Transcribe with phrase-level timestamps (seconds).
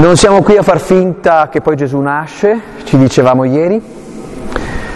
[0.00, 3.82] Non siamo qui a far finta che poi Gesù nasce, ci dicevamo ieri,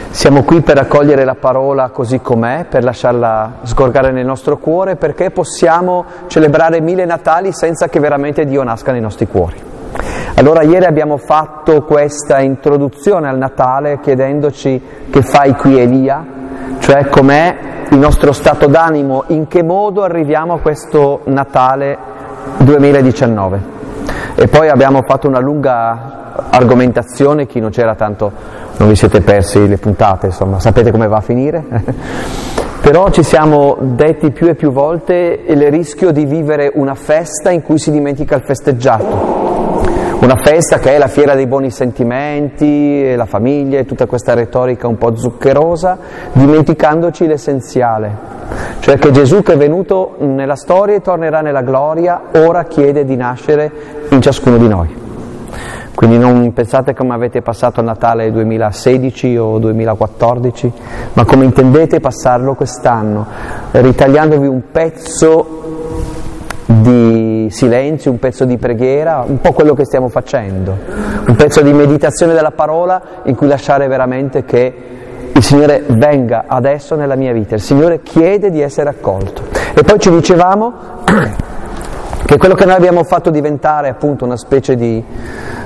[0.08, 5.30] siamo qui per accogliere la parola così com'è, per lasciarla sgorgare nel nostro cuore, perché
[5.30, 9.60] possiamo celebrare mille Natali senza che veramente Dio nasca nei nostri cuori.
[10.36, 16.24] Allora ieri abbiamo fatto questa introduzione al Natale chiedendoci che fai qui Elia,
[16.78, 17.56] cioè com'è
[17.90, 21.98] il nostro stato d'animo, in che modo arriviamo a questo Natale
[22.56, 23.83] 2019.
[24.36, 28.32] E poi abbiamo fatto una lunga argomentazione, chi non c'era tanto
[28.76, 31.62] non vi siete persi le puntate, insomma, sapete come va a finire?
[32.82, 37.62] Però ci siamo detti più e più volte il rischio di vivere una festa in
[37.62, 39.63] cui si dimentica il festeggiato.
[40.24, 44.88] Una festa che è la fiera dei buoni sentimenti, la famiglia e tutta questa retorica
[44.88, 45.98] un po' zuccherosa,
[46.32, 48.16] dimenticandoci l'essenziale,
[48.78, 53.16] cioè che Gesù che è venuto nella storia e tornerà nella gloria, ora chiede di
[53.16, 53.70] nascere
[54.08, 54.96] in ciascuno di noi.
[55.94, 60.72] Quindi non pensate come avete passato Natale 2016 o 2014,
[61.12, 63.26] ma come intendete passarlo quest'anno,
[63.72, 65.60] ritagliandovi un pezzo
[66.64, 70.76] di silenzio, un pezzo di preghiera, un po' quello che stiamo facendo,
[71.26, 74.74] un pezzo di meditazione della parola in cui lasciare veramente che
[75.32, 79.42] il Signore venga adesso nella mia vita, il Signore chiede di essere accolto.
[79.74, 80.72] E poi ci dicevamo
[82.24, 85.02] che quello che noi abbiamo fatto diventare appunto una specie di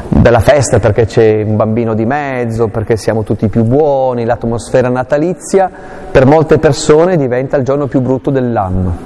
[0.09, 5.71] bella festa perché c'è un bambino di mezzo, perché siamo tutti più buoni, l'atmosfera natalizia,
[6.11, 8.97] per molte persone diventa il giorno più brutto dell'anno.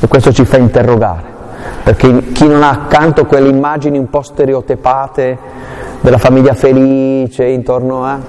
[0.00, 1.22] E questo ci fa interrogare,
[1.82, 5.38] perché chi non ha accanto quelle immagini un po' stereotipate
[6.00, 8.20] della famiglia felice intorno a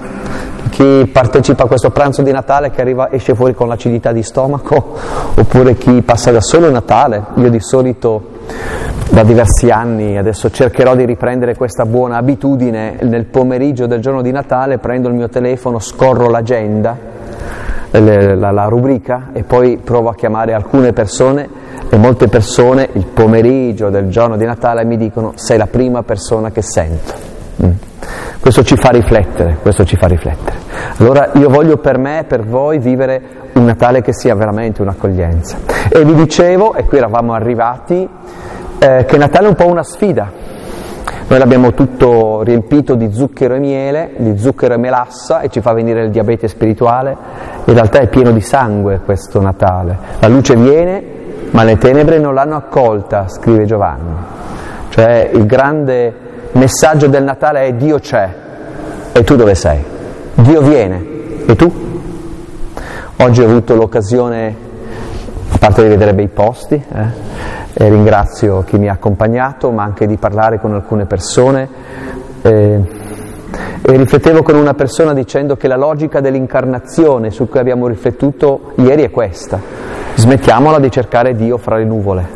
[0.70, 4.96] chi partecipa a questo pranzo di Natale che arriva, esce fuori con l'acidità di stomaco,
[5.34, 7.24] oppure chi passa da solo Natale.
[7.34, 8.36] Io di solito
[9.10, 14.30] da diversi anni, adesso cercherò di riprendere questa buona abitudine, nel pomeriggio del giorno di
[14.30, 16.96] Natale prendo il mio telefono, scorro l'agenda,
[17.90, 21.48] la, la rubrica e poi provo a chiamare alcune persone
[21.88, 26.50] e molte persone il pomeriggio del giorno di Natale mi dicono sei la prima persona
[26.50, 27.12] che sento.
[27.64, 27.70] Mm.
[28.40, 30.56] Questo ci fa riflettere, questo ci fa riflettere.
[30.98, 33.20] Allora io voglio per me e per voi vivere
[33.54, 35.58] un Natale che sia veramente un'accoglienza.
[35.88, 38.08] E vi dicevo, e qui eravamo arrivati,
[38.78, 40.30] eh, che Natale è un po' una sfida.
[41.28, 45.74] Noi l'abbiamo tutto riempito di zucchero e miele, di zucchero e melassa e ci fa
[45.74, 47.14] venire il diabete spirituale.
[47.66, 49.98] In realtà è pieno di sangue questo Natale.
[50.20, 51.02] La luce viene,
[51.50, 54.14] ma le tenebre non l'hanno accolta, scrive Giovanni.
[54.88, 56.14] Cioè il grande
[56.52, 58.34] messaggio del Natale è Dio c'è
[59.12, 59.84] e tu dove sei?
[60.32, 61.04] Dio viene
[61.46, 61.70] e tu?
[63.18, 64.56] Oggi ho avuto l'occasione,
[65.50, 67.04] a parte di vedere bei posti, eh,
[67.80, 71.68] e ringrazio chi mi ha accompagnato, ma anche di parlare con alcune persone.
[72.42, 72.80] Eh,
[73.82, 79.04] e riflettevo con una persona dicendo che la logica dell'incarnazione su cui abbiamo riflettuto ieri
[79.04, 79.60] è questa.
[80.16, 82.26] Smettiamola di cercare Dio fra le nuvole.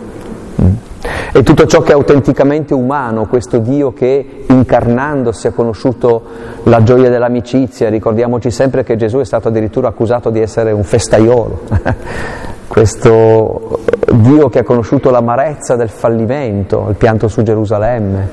[1.33, 6.23] E tutto ciò che è autenticamente umano, questo Dio che incarnandosi ha conosciuto
[6.65, 11.61] la gioia dell'amicizia, ricordiamoci sempre che Gesù è stato addirittura accusato di essere un festaiolo,
[12.73, 13.81] questo
[14.13, 18.27] Dio che ha conosciuto l'amarezza del fallimento, il pianto su Gerusalemme,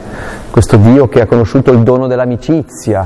[0.49, 3.05] questo Dio che ha conosciuto il dono dell'amicizia,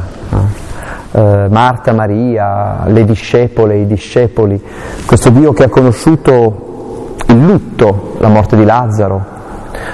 [1.12, 4.64] eh, Marta, Maria, le discepole, i discepoli,
[5.08, 9.26] questo Dio che ha conosciuto il lutto, la morte di Lazzaro,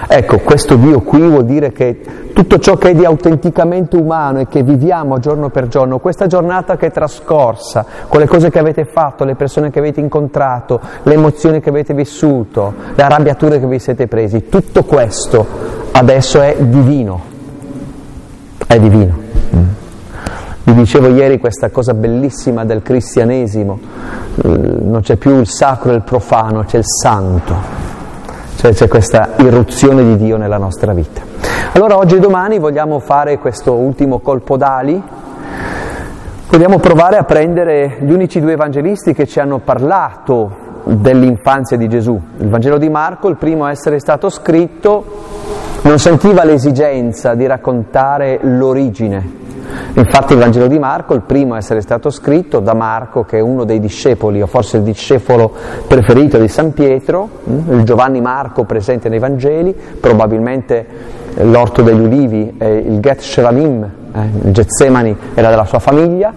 [0.07, 1.99] Ecco, questo Dio qui vuol dire che
[2.33, 6.77] tutto ciò che è di autenticamente umano e che viviamo giorno per giorno, questa giornata
[6.77, 11.13] che è trascorsa, con le cose che avete fatto, le persone che avete incontrato, le
[11.13, 15.45] emozioni che avete vissuto, le arrabbiature che vi siete presi, tutto questo
[15.91, 17.21] adesso è divino,
[18.67, 19.17] è divino.
[19.55, 19.63] Mm.
[20.63, 23.79] Vi dicevo ieri questa cosa bellissima del cristianesimo,
[24.43, 27.97] non c'è più il sacro e il profano, c'è il santo
[28.59, 31.21] cioè c'è questa irruzione di Dio nella nostra vita.
[31.71, 35.01] Allora oggi e domani vogliamo fare questo ultimo colpo d'ali,
[36.49, 42.21] vogliamo provare a prendere gli unici due evangelisti che ci hanno parlato dell'infanzia di Gesù.
[42.39, 45.05] Il Vangelo di Marco, il primo a essere stato scritto,
[45.83, 49.48] non sentiva l'esigenza di raccontare l'origine
[49.93, 53.41] Infatti il Vangelo di Marco, il primo a essere stato scritto da Marco, che è
[53.41, 55.51] uno dei discepoli, o forse il discepolo
[55.87, 60.85] preferito di San Pietro, mm, il Giovanni Marco presente nei Vangeli, probabilmente
[61.41, 66.33] l'orto degli ulivi, il Get Shelalim, eh, il Getsemani era della sua famiglia,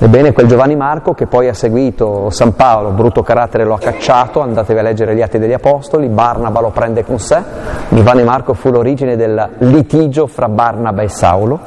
[0.00, 4.40] Ebbene, quel Giovanni Marco che poi ha seguito San Paolo, brutto carattere lo ha cacciato,
[4.40, 7.42] andatevi a leggere gli Atti degli Apostoli, Barnaba lo prende con sé,
[7.88, 11.58] Giovanni Marco fu l'origine del litigio fra Barnaba e Saulo,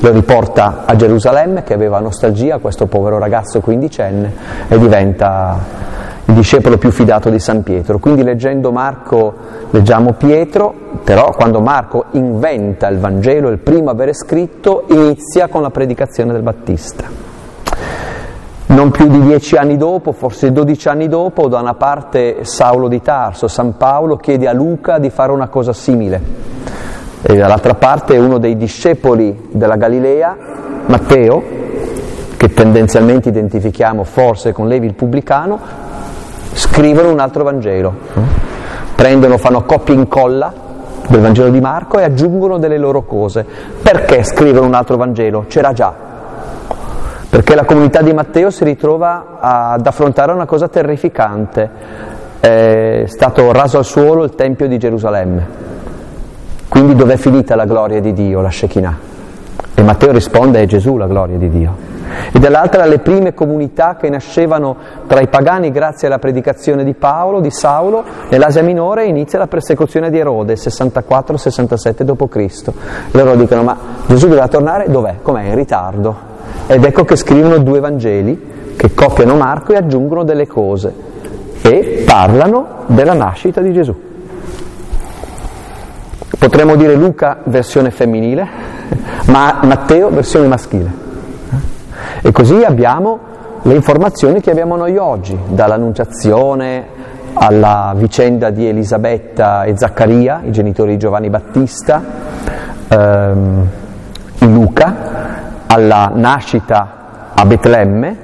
[0.00, 4.32] lo riporta a Gerusalemme che aveva nostalgia, questo povero ragazzo quindicenne,
[4.68, 5.58] e diventa
[6.26, 7.98] il discepolo più fidato di San Pietro.
[7.98, 9.34] Quindi leggendo Marco
[9.70, 15.62] leggiamo Pietro, però quando Marco inventa il Vangelo, il primo a avere scritto, inizia con
[15.62, 17.04] la predicazione del Battista.
[18.66, 23.00] Non più di dieci anni dopo, forse dodici anni dopo, da una parte Saulo di
[23.00, 26.20] Tarso, San Paolo chiede a Luca di fare una cosa simile.
[27.20, 30.36] E dall'altra parte uno dei discepoli della Galilea,
[30.86, 31.42] Matteo,
[32.36, 35.58] che tendenzialmente identifichiamo forse con Levi il pubblicano,
[36.52, 37.92] scrivono un altro Vangelo.
[38.94, 40.52] Prendono, fanno copia e incolla
[41.08, 43.44] del Vangelo di Marco e aggiungono delle loro cose.
[43.82, 45.44] Perché scrivono un altro Vangelo?
[45.48, 45.92] C'era già,
[47.28, 51.70] perché la comunità di Matteo si ritrova ad affrontare una cosa terrificante,
[52.40, 55.46] è stato raso al suolo il Tempio di Gerusalemme,
[56.68, 58.98] quindi dov'è finita la gloria di Dio, la Shekinah?
[59.74, 61.88] E Matteo risponde è Gesù la gloria di Dio.
[62.32, 64.76] E dall'altra le prime comunità che nascevano
[65.06, 70.10] tra i pagani grazie alla predicazione di Paolo, di Saulo, nell'Asia Minore inizia la persecuzione
[70.10, 72.72] di Erode, 64-67 d.C.
[73.12, 73.76] Loro dicono ma
[74.06, 75.16] Gesù doveva tornare, dov'è?
[75.22, 75.44] Com'è?
[75.44, 76.16] In ritardo.
[76.66, 80.92] Ed ecco che scrivono due Vangeli che copiano Marco e aggiungono delle cose
[81.62, 84.07] e parlano della nascita di Gesù.
[86.36, 88.46] Potremmo dire Luca versione femminile,
[89.26, 91.06] ma Matteo versione maschile.
[92.22, 93.18] E così abbiamo
[93.62, 96.96] le informazioni che abbiamo noi oggi, dall'annunciazione
[97.34, 102.02] alla vicenda di Elisabetta e Zaccaria, i genitori di Giovanni Battista,
[102.88, 103.68] ehm,
[104.40, 104.94] Luca,
[105.66, 108.16] alla nascita a Betlemme,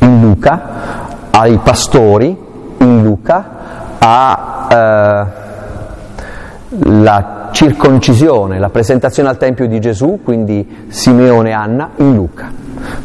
[0.00, 0.62] in Luca,
[1.30, 2.36] ai pastori,
[2.78, 3.44] in Luca,
[3.98, 5.37] alla eh,
[7.52, 12.50] circoncisione, la presentazione al Tempio di Gesù, quindi Simeone e Anna, in Luca.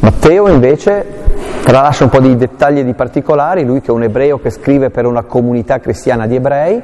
[0.00, 1.22] Matteo invece
[1.64, 4.90] tralascia un po' di dettagli e di particolari, lui che è un ebreo che scrive
[4.90, 6.80] per una comunità cristiana di ebrei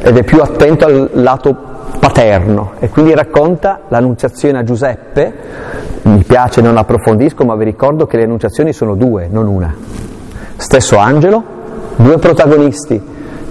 [0.00, 5.34] ed è più attento al lato paterno e quindi racconta l'annunciazione a Giuseppe,
[6.02, 9.74] mi piace, non approfondisco, ma vi ricordo che le annunciazioni sono due, non una.
[10.56, 11.42] Stesso angelo,
[11.96, 13.00] due protagonisti,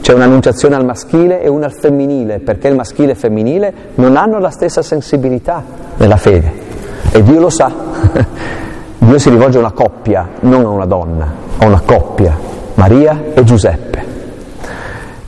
[0.02, 4.18] c'è un'annunciazione al maschile e una al femminile, perché il maschile e il femminile non
[4.18, 5.64] hanno la stessa sensibilità
[5.98, 6.70] nella fede
[7.12, 7.72] e Dio lo sa.
[8.98, 12.38] Dio si rivolge a una coppia, non a una donna, a una coppia,
[12.76, 14.06] Maria e Giuseppe.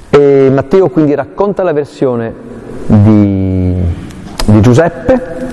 [0.10, 2.34] E Matteo quindi racconta la versione
[2.86, 3.76] di,
[4.46, 5.53] di Giuseppe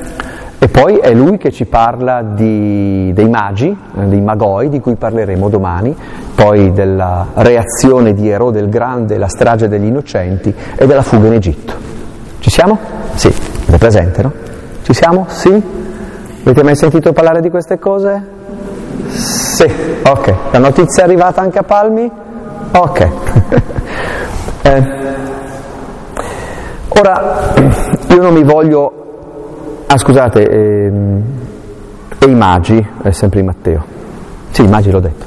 [0.63, 4.95] e poi è lui che ci parla di, dei magi, eh, dei magoi, di cui
[4.95, 5.97] parleremo domani,
[6.35, 11.33] poi della reazione di Erode il Grande, la strage degli innocenti e della fuga in
[11.33, 11.73] Egitto.
[12.41, 12.79] Ci siamo?
[13.15, 13.33] Sì,
[13.71, 14.33] è presente, no?
[14.83, 15.25] Ci siamo?
[15.29, 15.63] Sì?
[16.43, 18.23] Avete mai sentito parlare di queste cose?
[19.09, 19.65] Sì,
[20.05, 20.35] ok.
[20.51, 22.11] La notizia è arrivata anche a Palmi?
[22.73, 23.09] Ok.
[24.63, 24.99] eh,
[27.01, 27.55] Ora,
[28.09, 29.00] io non mi voglio...
[29.93, 31.23] Ah, scusate, ehm,
[32.17, 33.85] e i magi, è sempre in Matteo.
[34.53, 35.27] Sì, i magi l'ho detto.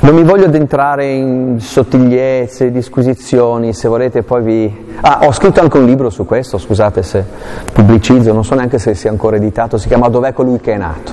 [0.00, 4.86] Non mi voglio addentrare in sottigliezze, disquisizioni, se volete poi vi...
[5.02, 7.24] Ah, ho scritto anche un libro su questo, scusate se
[7.72, 11.12] pubblicizzo, non so neanche se sia ancora editato, si chiama Dov'è colui che è nato.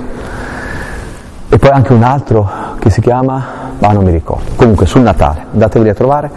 [1.48, 3.46] E poi anche un altro che si chiama...
[3.82, 4.50] Ah, non mi ricordo.
[4.56, 6.32] Comunque, sul Natale, andatevi a trovare.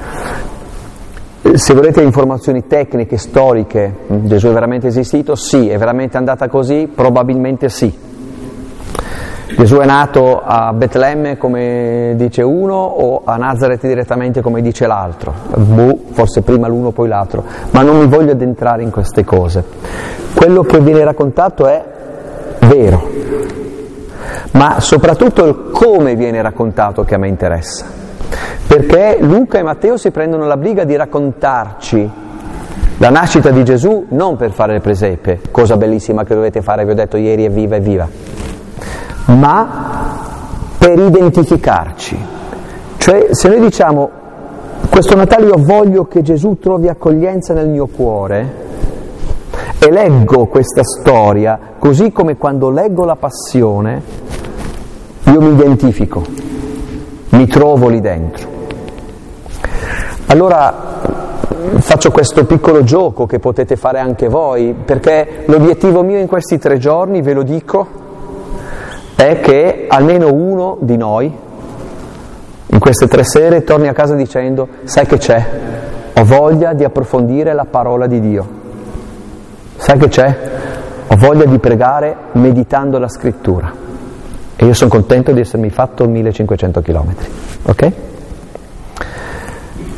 [1.55, 5.35] Se volete informazioni tecniche, storiche, Gesù è veramente esistito?
[5.35, 5.69] Sì.
[5.69, 6.91] È veramente andata così?
[6.95, 8.07] Probabilmente sì.
[9.57, 15.33] Gesù è nato a Betlemme come dice uno o a Nazareth direttamente come dice l'altro?
[15.57, 19.65] Boh, forse prima l'uno poi l'altro, ma non mi voglio addentrare in queste cose.
[20.35, 21.83] Quello che viene raccontato è
[22.61, 23.09] vero,
[24.53, 28.08] ma soprattutto il come viene raccontato che a me interessa.
[28.67, 32.27] Perché Luca e Matteo si prendono la briga di raccontarci
[33.01, 36.91] la nascita di Gesù non per fare le presepe, cosa bellissima che dovete fare, vi
[36.91, 38.09] ho detto ieri, è viva, è viva,
[39.27, 40.17] ma
[40.77, 42.19] per identificarci.
[42.97, 44.11] Cioè, se noi diciamo,
[44.91, 48.67] questo Natale io voglio che Gesù trovi accoglienza nel mio cuore,
[49.79, 54.03] e leggo questa storia, così come quando leggo la passione,
[55.23, 56.25] io mi identifico,
[57.31, 58.57] mi trovo lì dentro.
[60.27, 60.75] Allora
[61.79, 66.79] faccio questo piccolo gioco che potete fare anche voi, perché l'obiettivo mio in questi tre
[66.79, 67.87] giorni, ve lo dico,
[69.15, 71.33] è che almeno uno di noi
[72.71, 75.47] in queste tre sere torni a casa dicendo, sai che c'è?
[76.15, 78.49] Ho voglia di approfondire la parola di Dio.
[79.77, 80.37] Sai che c'è?
[81.09, 83.88] Ho voglia di pregare meditando la scrittura.
[84.61, 87.15] E io sono contento di essermi fatto 1500 km.
[87.63, 87.93] Ok?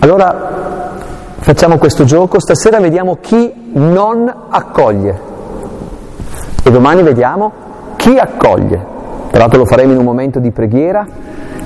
[0.01, 0.93] Allora
[1.39, 5.19] facciamo questo gioco, stasera vediamo chi non accoglie
[6.63, 7.53] e domani vediamo
[7.97, 8.87] chi accoglie.
[9.31, 11.07] Tra l'altro lo faremo in un momento di preghiera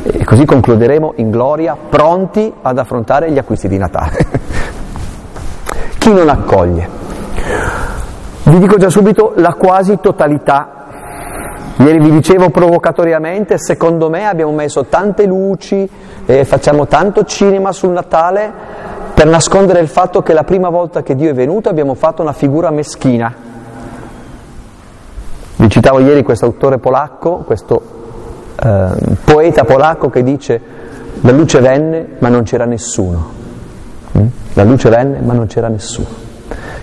[0.02, 4.18] e così concluderemo in gloria, pronti ad affrontare gli acquisti di Natale.
[5.98, 6.88] chi non accoglie?
[8.44, 10.83] Vi dico già subito la quasi totalità.
[11.76, 15.88] Ieri vi dicevo provocatoriamente, secondo me abbiamo messo tante luci,
[16.26, 18.52] e facciamo tanto cinema sul Natale
[19.12, 22.32] per nascondere il fatto che la prima volta che Dio è venuto abbiamo fatto una
[22.32, 23.32] figura meschina.
[25.56, 27.82] Vi citavo ieri questo autore polacco, questo
[28.62, 28.88] eh,
[29.24, 30.60] poeta polacco che dice
[31.20, 33.30] la luce venne ma non c'era nessuno.
[34.18, 34.26] Mm?
[34.54, 36.08] La luce venne ma non c'era nessuno.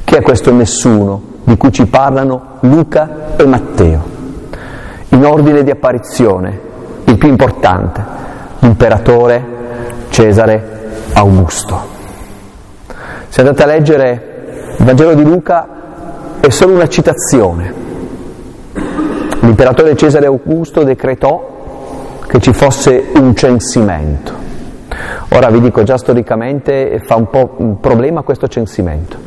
[0.03, 4.10] Chi è questo nessuno di cui ci parlano Luca e Matteo?
[5.11, 6.59] In ordine di apparizione,
[7.05, 8.03] il più importante,
[8.59, 9.43] l'imperatore
[10.09, 10.79] Cesare
[11.13, 11.79] Augusto.
[13.27, 15.67] Se andate a leggere il Vangelo di Luca
[16.39, 17.73] è solo una citazione.
[19.41, 24.33] L'imperatore Cesare Augusto decretò che ci fosse un censimento.
[25.29, 29.17] Ora vi dico già storicamente fa un po' un problema questo censimento,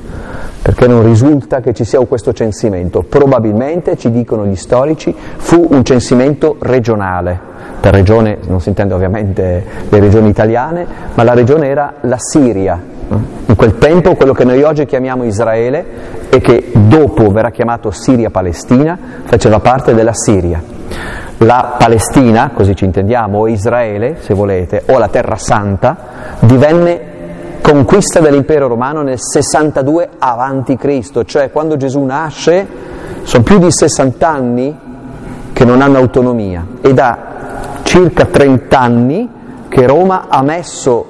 [0.65, 3.03] perché non risulta che ci sia questo censimento.
[3.03, 7.39] Probabilmente, ci dicono gli storici, fu un censimento regionale.
[7.79, 12.81] Per regione non si intende ovviamente le regioni italiane, ma la regione era la Siria.
[13.45, 15.85] In quel tempo quello che noi oggi chiamiamo Israele
[16.31, 20.63] e che dopo verrà chiamato Siria-Palestina faceva parte della Siria
[21.39, 25.97] la Palestina, così ci intendiamo, o Israele, se volete, o la Terra Santa,
[26.39, 27.14] divenne
[27.65, 32.67] conquista dell'impero romano nel 62 avanti Cristo, cioè quando Gesù nasce
[33.23, 34.79] sono più di 60 anni
[35.51, 39.31] che non hanno autonomia e da circa 30 anni
[39.67, 41.07] che Roma ha messo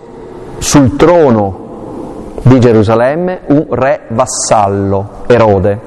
[0.59, 5.81] sul trono di Gerusalemme un re vassallo, Erode,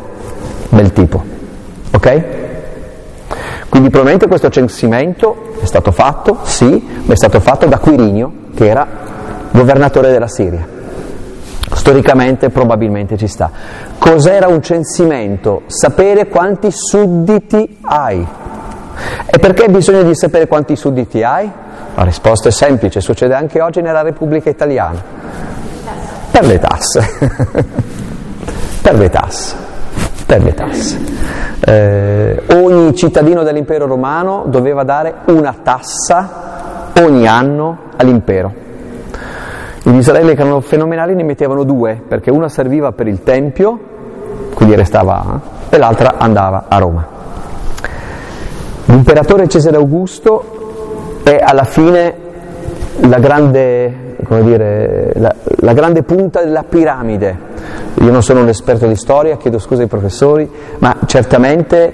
[0.68, 1.24] bel tipo.
[1.94, 2.24] Ok?
[3.70, 8.68] Quindi probabilmente questo censimento è stato fatto, sì, ma è stato fatto da Quirinio, che
[8.68, 9.16] era
[9.58, 10.66] governatore della Siria.
[11.74, 13.50] Storicamente probabilmente ci sta.
[13.98, 15.64] Cos'era un censimento?
[15.66, 18.26] Sapere quanti sudditi hai.
[19.26, 21.50] E perché bisogna di sapere quanti sudditi hai?
[21.96, 25.02] La risposta è semplice, succede anche oggi nella Repubblica Italiana.
[26.32, 27.18] Per le tasse.
[28.82, 29.66] per le tasse
[30.28, 31.00] per le tasse.
[31.62, 38.67] Eh, ogni cittadino dell'impero romano doveva dare una tassa ogni anno all'impero.
[39.89, 43.79] Gli Israeli che erano fenomenali ne mettevano due, perché una serviva per il Tempio,
[44.53, 45.39] quindi restava,
[45.70, 47.08] eh, e l'altra andava a Roma.
[48.86, 52.13] L'imperatore Cesare Augusto è alla fine
[53.00, 57.48] la grande, dire, la, la grande punta della piramide
[58.00, 61.94] io non sono un esperto di storia, chiedo scusa ai professori, ma certamente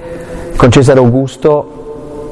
[0.57, 1.82] con Cesare Augusto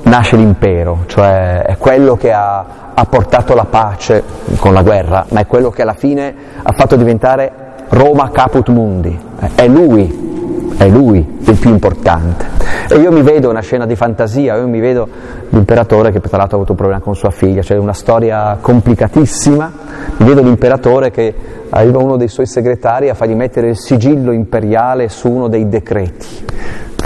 [0.03, 4.23] nasce l'impero, cioè è quello che ha, ha portato la pace
[4.57, 7.51] con la guerra, ma è quello che alla fine ha fatto diventare
[7.89, 9.19] Roma caput mundi.
[9.55, 12.59] È lui, è lui il più importante.
[12.89, 15.07] E io mi vedo una scena di fantasia, io mi vedo
[15.49, 19.71] l'imperatore che tra l'altro ha avuto un problema con sua figlia, cioè una storia complicatissima,
[20.17, 21.33] mi vedo l'imperatore che
[21.69, 26.45] arriva uno dei suoi segretari a fargli mettere il sigillo imperiale su uno dei decreti,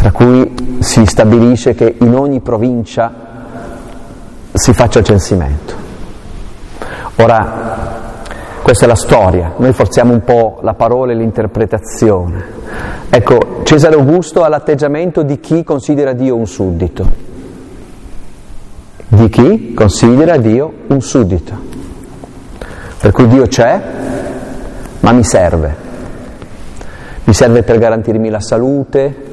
[0.06, 3.12] tra cui si stabilisce che in ogni provincia
[4.54, 5.74] si faccia il censimento.
[7.16, 8.22] Ora,
[8.62, 12.44] questa è la storia, noi forziamo un po' la parola e l'interpretazione.
[13.10, 17.12] Ecco, Cesare Augusto ha l'atteggiamento di chi considera Dio un suddito.
[19.08, 21.58] Di chi considera Dio un suddito.
[23.00, 23.82] Per cui Dio c'è,
[25.00, 25.76] ma mi serve.
[27.24, 29.25] Mi serve per garantirmi la salute,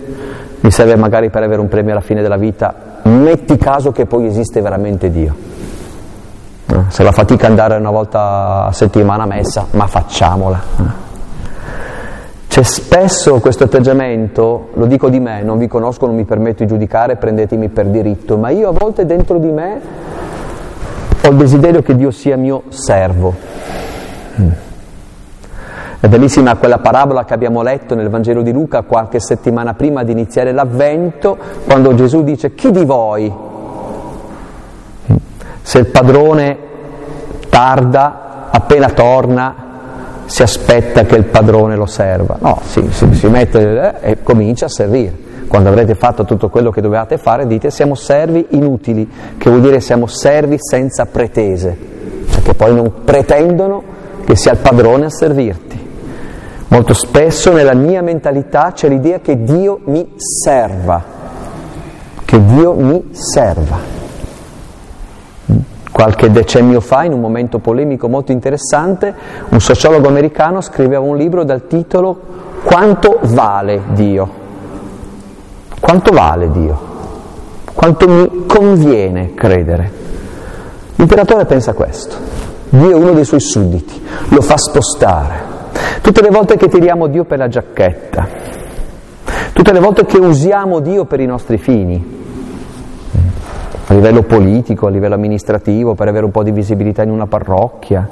[0.62, 2.74] mi serve magari per avere un premio alla fine della vita.
[3.02, 5.34] Metti caso che poi esiste veramente Dio.
[6.66, 10.62] Eh, se la fatica andare una volta a settimana a messa, ma facciamola.
[10.78, 11.10] Eh.
[12.46, 16.68] C'è spesso questo atteggiamento, lo dico di me, non vi conosco, non mi permetto di
[16.68, 19.80] giudicare, prendetemi per diritto, ma io a volte dentro di me
[21.22, 23.34] ho il desiderio che Dio sia mio servo.
[26.02, 30.10] È bellissima quella parabola che abbiamo letto nel Vangelo di Luca qualche settimana prima di
[30.10, 33.32] iniziare l'avvento, quando Gesù dice chi di voi
[35.62, 36.58] Se il padrone
[37.48, 39.54] tarda, appena torna,
[40.24, 42.36] si aspetta che il padrone lo serva.
[42.40, 45.16] No, si, si, si mette eh, e comincia a servire.
[45.46, 49.78] Quando avrete fatto tutto quello che dovevate fare, dite siamo servi inutili, che vuol dire
[49.78, 51.78] siamo servi senza pretese,
[52.28, 53.84] perché poi non pretendono
[54.24, 55.71] che sia il padrone a servirti.
[56.72, 61.04] Molto spesso nella mia mentalità c'è l'idea che Dio mi serva,
[62.24, 63.76] che Dio mi serva.
[65.92, 69.14] Qualche decennio fa, in un momento polemico molto interessante,
[69.50, 72.18] un sociologo americano scriveva un libro dal titolo
[72.64, 74.30] Quanto vale Dio?
[75.78, 76.80] Quanto vale Dio?
[77.70, 79.92] Quanto mi conviene credere?
[80.94, 82.16] L'imperatore pensa questo.
[82.70, 85.51] Dio è uno dei suoi sudditi, lo fa spostare.
[86.00, 88.26] Tutte le volte che tiriamo Dio per la giacchetta,
[89.52, 92.20] tutte le volte che usiamo Dio per i nostri fini,
[93.86, 98.08] a livello politico, a livello amministrativo, per avere un po' di visibilità in una parrocchia,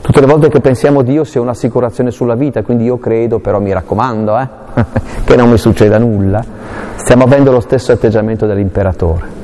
[0.00, 3.72] tutte le volte che pensiamo Dio sia un'assicurazione sulla vita, quindi io credo, però mi
[3.72, 4.48] raccomando, eh,
[5.24, 6.44] che non mi succeda nulla,
[6.96, 9.36] stiamo avendo lo stesso atteggiamento dell'imperatore.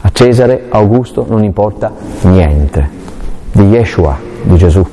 [0.00, 2.88] A Cesare, Augusto non importa niente,
[3.52, 4.84] di Yeshua, di Gesù,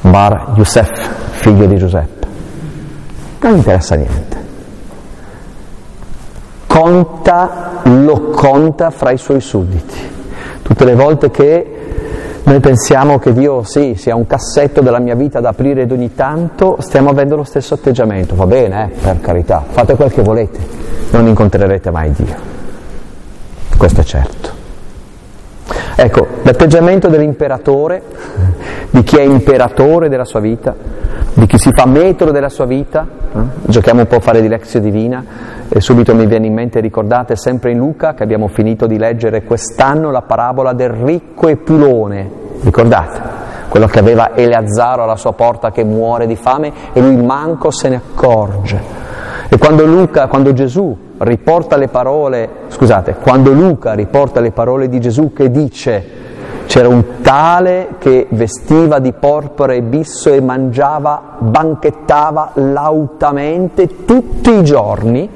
[0.00, 2.26] Bar Yusef, figlio di Giuseppe.
[3.40, 4.38] Non interessa niente.
[6.66, 10.08] Conta, lo conta fra i suoi sudditi.
[10.62, 11.80] Tutte le volte che
[12.42, 16.14] noi pensiamo che Dio sì, sia un cassetto della mia vita da aprire ed ogni
[16.14, 20.58] tanto, stiamo avendo lo stesso atteggiamento, va bene, eh, per carità, fate quel che volete,
[21.10, 22.36] non incontrerete mai Dio.
[23.76, 24.59] Questo è certo.
[25.96, 28.02] Ecco, l'atteggiamento dell'imperatore,
[28.90, 30.74] di chi è imperatore della sua vita,
[31.34, 33.38] di chi si fa metro della sua vita, eh?
[33.62, 35.24] giochiamo un po' a fare di lezione divina
[35.68, 39.42] e subito mi viene in mente, ricordate, sempre in Luca che abbiamo finito di leggere
[39.42, 42.30] quest'anno la parabola del ricco e pulone,
[42.62, 43.38] ricordate?
[43.68, 47.88] Quello che aveva Eleazzaro alla sua porta che muore di fame e lui manco se
[47.88, 48.80] ne accorge.
[49.48, 55.00] E quando Luca, quando Gesù riporta le parole, scusate, quando Luca riporta le parole di
[55.00, 56.18] Gesù che dice
[56.66, 64.62] c'era un tale che vestiva di porpora e bisso e mangiava, banchettava lautamente tutti i
[64.62, 65.28] giorni,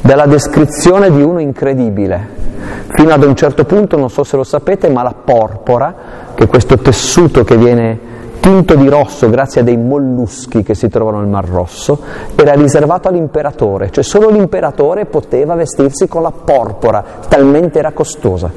[0.00, 2.40] dalla descrizione di uno incredibile.
[2.88, 5.94] Fino ad un certo punto, non so se lo sapete, ma la porpora,
[6.34, 8.11] che è questo tessuto che viene
[8.42, 12.00] tinto di rosso grazie a dei molluschi che si trovano nel Mar Rosso,
[12.34, 18.50] era riservato all'imperatore, cioè solo l'imperatore poteva vestirsi con la porpora, talmente era costosa.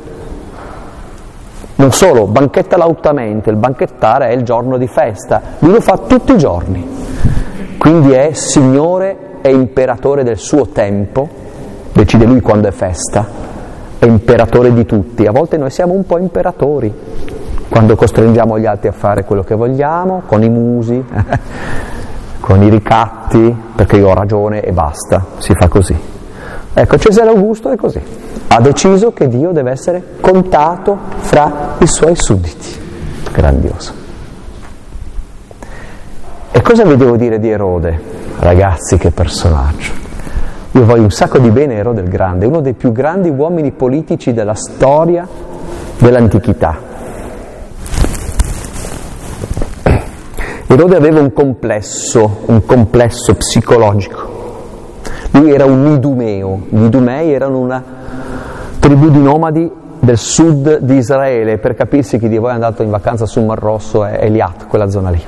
[1.76, 6.32] Non solo, banchetta lautamente, il banchettare è il giorno di festa, lui lo fa tutti
[6.32, 6.84] i giorni,
[7.78, 11.30] quindi è signore e imperatore del suo tempo,
[11.94, 13.28] decide lui quando è festa,
[14.00, 16.92] è imperatore di tutti, a volte noi siamo un po' imperatori,
[17.68, 21.04] quando costringiamo gli altri a fare quello che vogliamo, con i musi,
[22.40, 25.98] con i ricatti, perché io ho ragione e basta, si fa così.
[26.74, 28.02] Ecco, Cesare Augusto è così,
[28.48, 32.84] ha deciso che Dio deve essere contato fra i suoi sudditi.
[33.32, 33.94] Grandioso.
[36.52, 38.00] E cosa vi devo dire di Erode?
[38.40, 39.92] Ragazzi, che personaggio.
[40.72, 43.72] Io voglio un sacco di bene a Erode il Grande, uno dei più grandi uomini
[43.72, 45.28] politici della storia
[45.98, 46.85] dell'antichità
[50.76, 54.28] Erode aveva un complesso, un complesso psicologico.
[55.32, 57.82] Lui era un idumeo, gli idumei erano una
[58.78, 62.90] tribù di nomadi del sud di Israele, per capirsi chi di voi è andato in
[62.90, 65.24] vacanza sul Mar Rosso è Eliat, quella zona lì.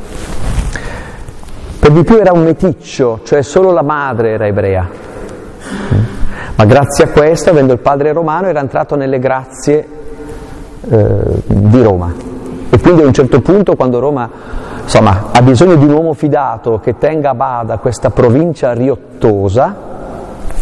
[1.80, 4.86] Per di più era un meticcio, cioè solo la madre era ebrea.
[6.56, 9.88] Ma grazie a questo, avendo il padre romano, era entrato nelle grazie
[10.90, 12.27] eh, di Roma.
[12.70, 14.30] E quindi a un certo punto, quando Roma
[14.84, 19.76] insomma, ha bisogno di un uomo fidato che tenga a bada questa provincia riottosa,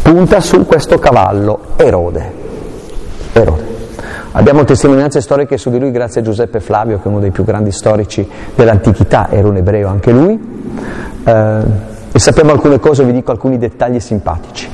[0.02, 2.32] punta su questo cavallo, Erode.
[3.34, 3.74] Erode.
[4.32, 7.44] Abbiamo testimonianze storiche su di lui grazie a Giuseppe Flavio, che è uno dei più
[7.44, 10.38] grandi storici dell'antichità, era un ebreo anche lui,
[11.24, 11.60] eh,
[12.12, 14.68] e sappiamo alcune cose, vi dico alcuni dettagli simpatici.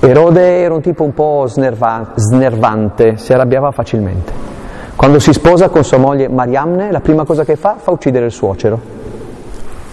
[0.00, 4.55] Erode era un tipo un po' snerva- snervante, si arrabbiava facilmente.
[4.96, 8.32] Quando si sposa con sua moglie Mariamne, la prima cosa che fa fa uccidere il
[8.32, 8.80] suocero.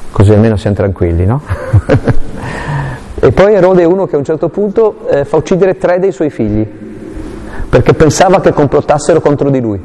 [0.10, 1.42] Così almeno siamo tranquilli, no?
[3.20, 6.13] e poi Erode è uno che a un certo punto eh, fa uccidere tre dei
[6.13, 6.66] suoi figli,
[7.68, 9.82] perché pensava che complottassero contro di lui.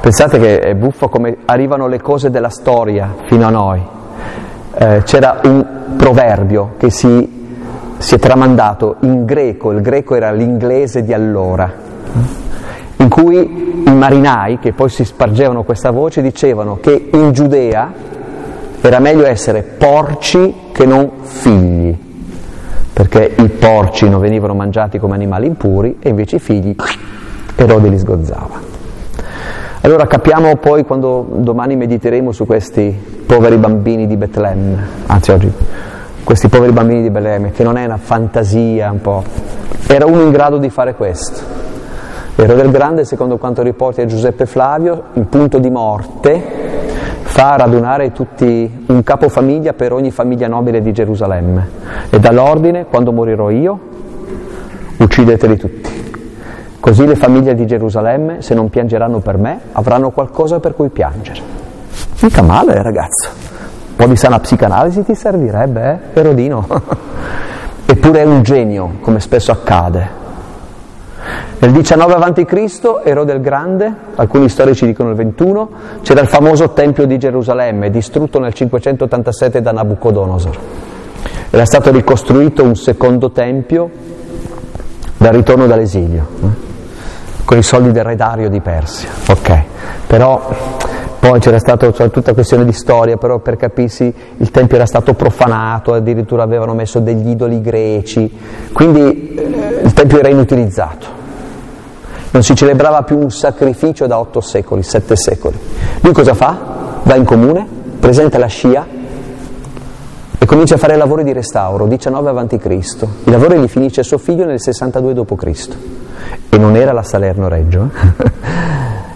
[0.00, 3.82] Pensate che è buffo come arrivano le cose della storia fino a noi.
[4.74, 7.48] Eh, c'era un proverbio che si,
[7.98, 11.88] si è tramandato in greco, il greco era l'inglese di allora
[13.00, 17.90] in cui i marinai, che poi si spargevano questa voce, dicevano che in Giudea
[18.80, 21.96] era meglio essere porci che non figli,
[22.92, 26.76] perché i porci non venivano mangiati come animali impuri e invece i figli
[27.56, 28.68] Erode li sgozzava.
[29.80, 35.50] Allora capiamo poi quando domani mediteremo su questi poveri bambini di Betlemme, anzi oggi,
[36.22, 39.24] questi poveri bambini di Betlemme, che non è una fantasia un po',
[39.86, 41.69] era uno in grado di fare questo.
[42.42, 46.42] Erode il Grande, secondo quanto riporta Giuseppe Flavio, in punto di morte
[47.20, 51.68] fa radunare tutti un capofamiglia per ogni famiglia nobile di Gerusalemme
[52.08, 53.78] e dà l'ordine, quando morirò io,
[54.96, 56.12] uccideteli tutti.
[56.80, 61.40] Così le famiglie di Gerusalemme, se non piangeranno per me, avranno qualcosa per cui piangere.
[62.22, 63.28] Mica male, ragazzo.
[63.90, 66.18] Un po' di sana psicanalisi ti servirebbe, eh?
[66.18, 66.66] Erodino.
[67.84, 70.19] Eppure è un genio, come spesso accade.
[71.58, 75.70] Nel 19 a.C., Erode il Grande, alcuni storici dicono il 21,
[76.02, 80.58] c'era il famoso Tempio di Gerusalemme, distrutto nel 587 da Nabucodonosor.
[81.50, 83.90] Era stato ricostruito un secondo tempio
[85.16, 86.26] dal ritorno dall'esilio.
[86.42, 86.68] Eh?
[87.50, 89.08] con i soldi del re Dario di Persia.
[89.28, 89.62] Ok,
[90.06, 90.54] però
[91.18, 95.92] poi c'era stata tutta questione di storia, però per capirsi il tempio era stato profanato,
[95.92, 98.32] addirittura avevano messo degli idoli greci,
[98.72, 101.18] quindi eh, il tempio era inutilizzato.
[102.32, 105.58] Non si celebrava più un sacrificio da otto secoli, sette secoli.
[106.00, 106.56] Lui cosa fa?
[107.02, 107.66] Va in comune,
[107.98, 108.86] presenta la scia
[110.38, 113.06] e comincia a fare lavori di restauro, 19 a.C.
[113.24, 115.68] I lavori li finisce suo figlio nel 62 d.C.
[116.48, 118.30] E non era la Salerno Reggio, eh?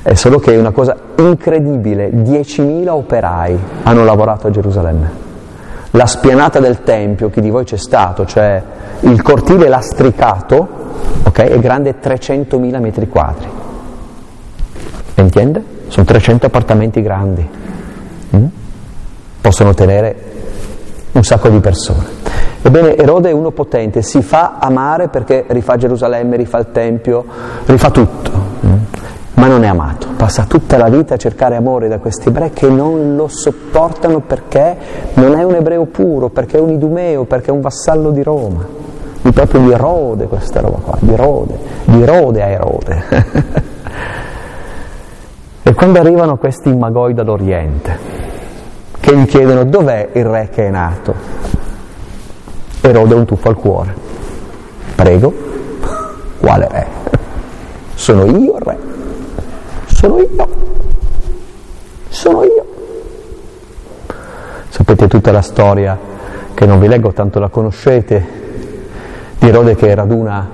[0.11, 5.23] è solo che è una cosa incredibile, 10.000 operai hanno lavorato a Gerusalemme.
[5.93, 8.63] La spianata del Tempio, chi di voi c'è stato, cioè
[9.01, 10.83] il cortile lastricato,
[11.25, 13.47] okay, è grande 300.000 metri quadri.
[15.15, 15.63] Entiende?
[15.89, 17.49] Sono 300 appartamenti grandi.
[18.37, 18.47] Mm?
[19.41, 20.33] Possono tenere
[21.13, 22.23] un sacco di persone.
[22.63, 27.25] Ebbene, Erode è uno potente, si fa amare perché rifà Gerusalemme, rifà il Tempio,
[27.67, 28.31] rifà tutto,
[28.65, 28.73] mm.
[29.35, 30.09] ma non è amato.
[30.17, 34.77] Passa tutta la vita a cercare amore da questi ebrei che non lo sopportano perché
[35.15, 38.67] non è un ebreo puro, perché è un idumeo, perché è un vassallo di Roma.
[39.25, 43.05] Di proprio di Erode questa roba qua, di Erode, di Erode a Erode.
[45.63, 47.99] e quando arrivano questi magoi dall'Oriente,
[49.01, 51.15] che gli chiedono dov'è il re che è nato.
[52.83, 53.95] Erode un tuffo al cuore.
[54.95, 55.33] Prego,
[56.39, 56.87] quale re?
[57.95, 58.79] Sono io il re.
[59.87, 60.49] Sono io.
[62.11, 62.67] Sono io.
[64.69, 65.99] Sapete tutta la storia,
[66.53, 68.43] che non vi leggo, tanto la conoscete,
[69.47, 70.49] Erode che raduna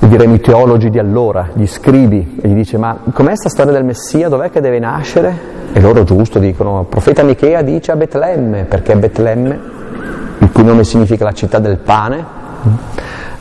[0.00, 3.84] diremo i teologi di allora, gli scribi, e gli dice ma com'è questa storia del
[3.84, 5.54] Messia, dov'è che deve nascere?
[5.72, 9.60] E loro giusto dicono, il profeta Michea dice a Betlemme, perché Betlemme,
[10.38, 12.24] il cui nome significa la città del pane,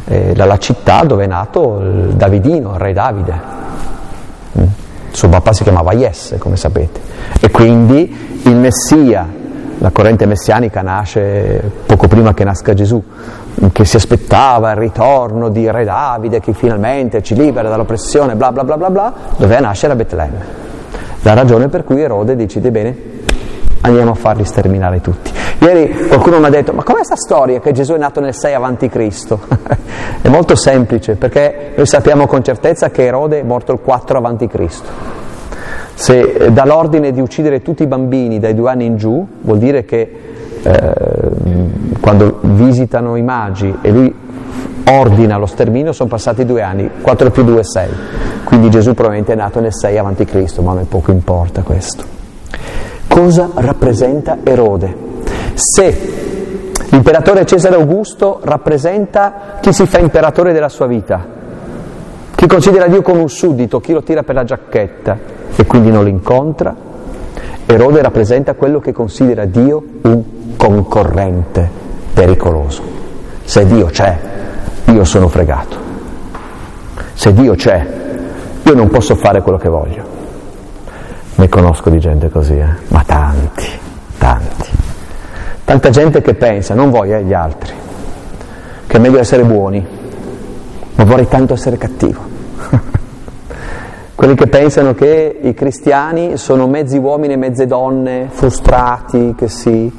[0.04, 3.34] è la città dove è nato il Davidino, il re Davide.
[4.52, 4.70] Il
[5.10, 7.00] suo papà si chiamava Jesse, come sapete.
[7.40, 9.28] E quindi il Messia,
[9.78, 13.02] la corrente messianica nasce poco prima che nasca Gesù,
[13.72, 18.64] che si aspettava il ritorno di Re Davide che finalmente ci libera dall'oppressione, bla bla
[18.64, 20.64] bla bla bla, doveva nascere a Betlemme.
[21.22, 22.96] La ragione per cui Erode decide bene,
[23.82, 25.32] andiamo a farli sterminare tutti.
[25.60, 28.54] Ieri qualcuno mi ha detto, ma com'è questa storia che Gesù è nato nel 6
[28.54, 29.40] avanti Cristo?
[30.22, 34.48] è molto semplice, perché noi sappiamo con certezza che Erode è morto il 4 avanti
[34.48, 34.88] Cristo.
[35.94, 39.58] Se eh, dà l'ordine di uccidere tutti i bambini dai due anni in giù, vuol
[39.58, 40.36] dire che
[40.66, 40.92] eh,
[42.00, 44.14] quando visitano i magi e lui
[44.88, 47.90] ordina lo sterminio sono passati due anni, 4 più 2 è 6,
[48.44, 52.04] quindi Gesù probabilmente è nato nel 6 avanti Cristo, ma a me poco importa questo.
[53.08, 54.96] Cosa rappresenta Erode?
[55.54, 56.24] Se
[56.90, 61.26] l'imperatore Cesare Augusto rappresenta chi si fa imperatore della sua vita,
[62.36, 65.18] chi considera Dio come un suddito, chi lo tira per la giacchetta
[65.56, 66.76] e quindi non lo incontra,
[67.68, 70.24] Erode rappresenta quello che considera Dio un
[70.56, 71.68] concorrente
[72.14, 72.84] pericoloso.
[73.44, 74.18] Se Dio c'è,
[74.86, 75.78] io sono fregato.
[77.14, 77.86] Se Dio c'è,
[78.64, 80.04] io non posso fare quello che voglio.
[81.36, 82.70] Ne conosco di gente così, eh?
[82.90, 83.68] ma tanti,
[84.20, 84.70] tanti.
[85.66, 87.74] Tanta gente che pensa, non voglio eh, gli altri,
[88.86, 89.86] che è meglio essere buoni,
[90.96, 92.35] ma vorrei tanto essere cattivo.
[94.16, 99.92] Quelli che pensano che i cristiani sono mezzi uomini e mezze donne frustrati, che si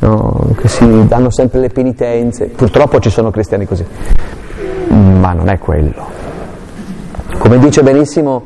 [0.00, 0.50] no?
[0.56, 2.46] che si danno sempre le penitenze.
[2.46, 3.84] Purtroppo ci sono cristiani così,
[4.88, 6.06] ma non è quello.
[7.38, 8.42] come dice benissimo,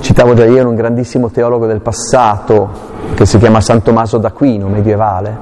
[0.00, 5.36] citavo già ieri un grandissimo teologo del passato che si chiama San Tommaso d'Aquino, medievale,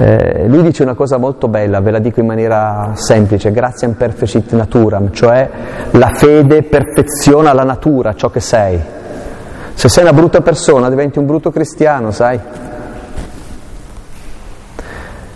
[0.00, 4.52] eh, lui dice una cosa molto bella, ve la dico in maniera semplice, gratiam perfecit
[4.52, 5.50] naturam, cioè
[5.90, 8.80] la fede perfeziona la natura, ciò che sei.
[9.74, 12.40] Se sei una brutta persona diventi un brutto cristiano, sai?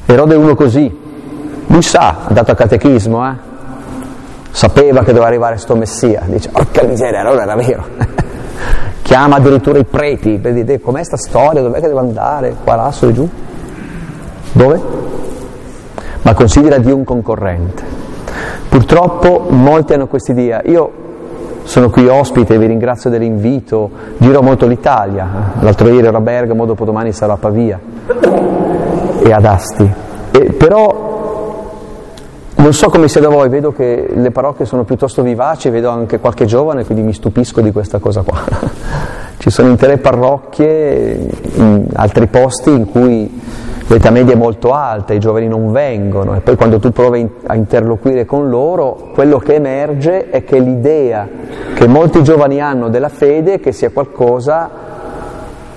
[0.07, 0.99] Erode è uno così,
[1.67, 3.35] lui sa, è andato a catechismo, eh?
[4.51, 7.85] sapeva che doveva arrivare sto messia, dice, porca miseria, allora era vero.
[9.03, 13.09] Chiama addirittura i preti, vedete com'è sta storia, dov'è che devo andare, qua, là, su
[13.09, 13.29] e giù.
[14.55, 14.81] Dove?
[16.23, 17.83] Ma considera Dio un concorrente.
[18.69, 20.63] Purtroppo molti hanno questa idea.
[20.65, 20.93] Io
[21.65, 25.53] sono qui ospite, vi ringrazio dell'invito, giro molto l'Italia.
[25.59, 27.81] L'altro ieri ero a Bergamo, dopodomani sarò a Pavia
[29.23, 29.93] e ad Asti.
[30.31, 31.05] E però
[32.55, 36.21] non so come sia da voi, vedo che le parrocchie sono piuttosto vivaci, vedo anche
[36.21, 38.39] qualche giovane, quindi mi stupisco di questa cosa qua.
[39.37, 43.43] Ci sono intere parrocchie in altri posti in cui
[43.87, 47.55] l'età media è molto alta, i giovani non vengono e poi quando tu provi a
[47.55, 51.29] interloquire con loro, quello che emerge è che l'idea
[51.75, 54.71] che molti giovani hanno della fede è che sia qualcosa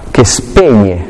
[0.09, 1.05] che spegne,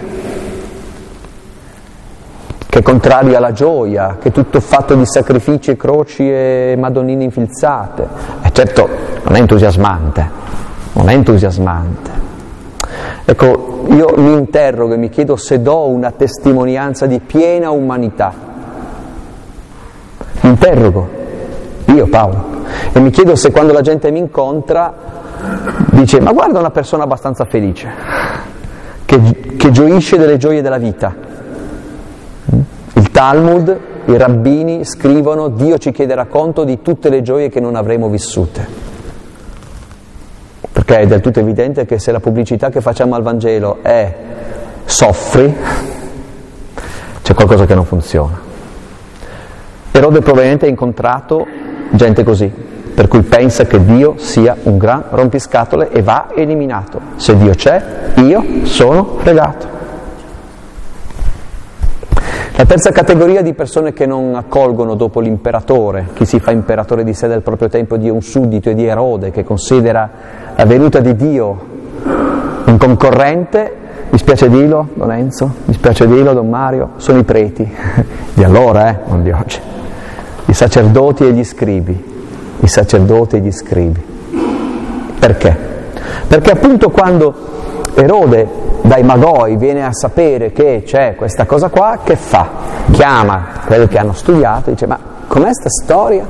[2.68, 8.06] che è contrario alla gioia, che è tutto fatto di sacrifici, croci e madonnine infilzate.
[8.42, 8.90] E certo
[9.24, 10.30] non è entusiasmante,
[10.94, 12.12] non è entusiasmante.
[13.24, 18.34] Ecco, io mi interrogo e mi chiedo se do una testimonianza di piena umanità.
[20.42, 21.10] Mi interrogo,
[21.86, 22.46] io Paolo,
[22.92, 24.94] e mi chiedo se quando la gente mi incontra
[25.92, 27.90] dice ma guarda una persona abbastanza felice,
[29.06, 31.16] che, che gioisce delle gioie della vita.
[32.94, 37.76] Il Talmud, i rabbini scrivono Dio ci chiederà conto di tutte le gioie che non
[37.76, 38.87] avremo vissute
[40.88, 44.16] perché è del tutto evidente che se la pubblicità che facciamo al Vangelo è
[44.86, 45.54] soffri,
[47.22, 48.40] c'è qualcosa che non funziona.
[49.92, 51.46] Erode probabilmente ha incontrato
[51.90, 52.50] gente così,
[52.94, 57.02] per cui pensa che Dio sia un gran rompiscatole e va eliminato.
[57.18, 57.84] Se Dio c'è,
[58.22, 59.76] io sono fregato.
[62.56, 67.14] La terza categoria di persone che non accolgono dopo l'imperatore, chi si fa imperatore di
[67.14, 71.76] sé del proprio tempo, di un suddito e di Erode, che considera venuta di Dio
[72.66, 73.76] un concorrente,
[74.10, 77.70] mi spiace dirlo, Don Enzo, mi spiace dirlo, Don Mario, sono i preti,
[78.34, 79.60] di allora, eh, non di oggi,
[80.46, 82.04] i sacerdoti e gli scribi,
[82.60, 84.04] i sacerdoti e gli scribi.
[85.20, 85.58] Perché?
[86.28, 87.34] Perché appunto quando
[87.94, 88.48] Erode
[88.82, 92.50] dai Magoi viene a sapere che c'è questa cosa qua, che fa?
[92.92, 96.26] Chiama quelli che hanno studiato e dice ma com'è sta storia?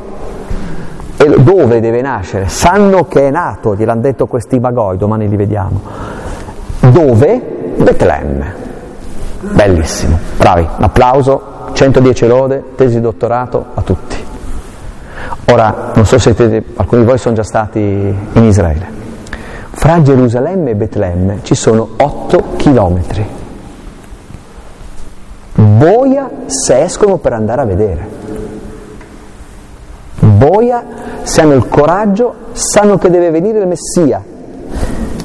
[1.17, 2.47] E dove deve nascere?
[2.47, 5.81] Sanno che è nato, gliel'hanno detto questi Magoi, domani li vediamo.
[6.79, 7.41] Dove?
[7.75, 8.65] Betlemme.
[9.39, 11.41] Bellissimo, bravi, un applauso,
[11.73, 14.15] 110 lode, tesi dottorato a tutti.
[15.45, 18.85] Ora, non so se siete, alcuni di voi sono già stati in Israele.
[19.71, 23.25] Fra Gerusalemme e Betlemme ci sono 8 chilometri.
[25.53, 28.16] Boia se escono per andare a vedere.
[30.19, 30.83] Boia
[31.23, 34.23] se hanno il coraggio, sanno che deve venire il Messia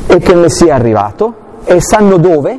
[0.07, 2.59] e che il Messia è arrivato e sanno dove.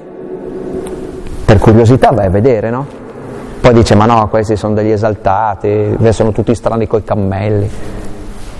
[1.45, 2.85] Per curiosità vai a vedere, no?
[3.61, 7.69] Poi dice, ma no, questi sono degli esaltati, sono tutti strani coi cammelli.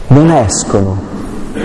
[0.08, 0.98] Non escono,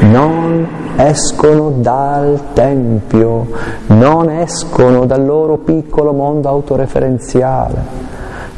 [0.00, 0.66] non
[0.96, 3.46] escono dal Tempio,
[3.86, 7.76] non escono dal loro piccolo mondo autoreferenziale.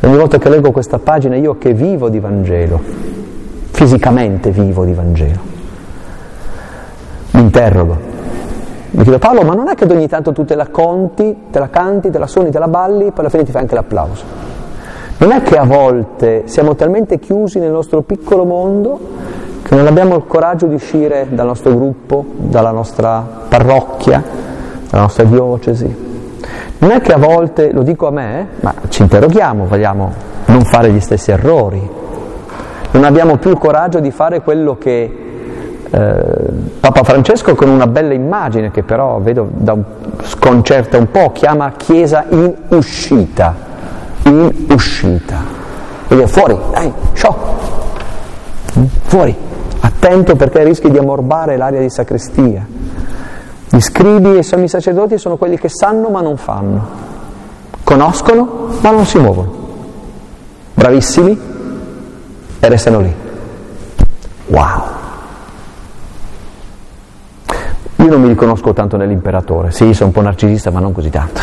[0.00, 2.80] Ogni volta che leggo questa pagina io che vivo di Vangelo,
[3.80, 5.40] fisicamente vivo di Vangelo,
[7.30, 7.96] mi interrogo.
[8.90, 11.70] Mi chiedo Paolo, ma non è che ogni tanto tu te la conti, te la
[11.70, 14.24] canti, te la suoni, te la balli, poi alla fine ti fai anche l'applauso?
[15.16, 19.00] Non è che a volte siamo talmente chiusi nel nostro piccolo mondo
[19.62, 24.22] che non abbiamo il coraggio di uscire dal nostro gruppo, dalla nostra parrocchia,
[24.90, 26.08] dalla nostra diocesi.
[26.80, 30.12] Non è che a volte, lo dico a me, ma ci interroghiamo, vogliamo
[30.44, 31.99] non fare gli stessi errori.
[32.92, 35.28] Non abbiamo più il coraggio di fare quello che
[35.92, 36.24] eh,
[36.80, 39.76] Papa Francesco con una bella immagine che però vedo da
[40.22, 43.54] sconcerta un po', chiama Chiesa in uscita,
[44.22, 45.38] in uscita.
[46.06, 47.36] Quindi fuori, dai, show,
[49.02, 49.36] fuori.
[49.82, 52.66] Attento perché rischi di ammorbare l'aria di sacrestia.
[53.68, 56.88] Gli scribi e i sommi sacerdoti sono quelli che sanno ma non fanno,
[57.84, 59.58] conoscono ma non si muovono.
[60.74, 61.59] Bravissimi
[62.60, 63.14] e restano lì.
[64.46, 64.98] Wow!
[68.02, 71.40] io non mi riconosco tanto nell'imperatore, sì, sono un po' narcisista, ma non così tanto.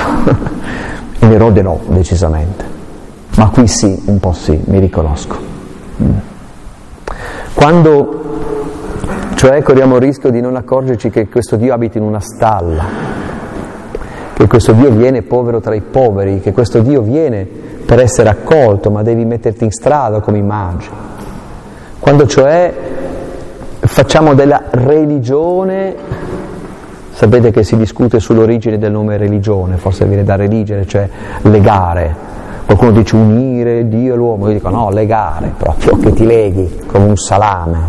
[1.20, 2.66] In Erode no, decisamente.
[3.36, 5.38] Ma qui sì, un po' sì, mi riconosco.
[6.02, 6.18] Mm.
[7.54, 8.24] Quando,
[9.36, 12.86] cioè, corriamo il rischio di non accorgerci che questo Dio abita in una stalla,
[14.34, 17.48] che questo Dio viene povero tra i poveri, che questo Dio viene
[17.88, 20.94] per essere accolto, ma devi metterti in strada come immagini.
[22.00, 22.74] Quando cioè
[23.80, 25.96] facciamo della religione,
[27.14, 31.08] sapete che si discute sull'origine del nome religione, forse viene da religere, cioè
[31.44, 32.14] legare.
[32.66, 37.06] Qualcuno dice unire Dio e l'uomo, io dico no, legare, proprio che ti leghi come
[37.06, 37.80] un salame,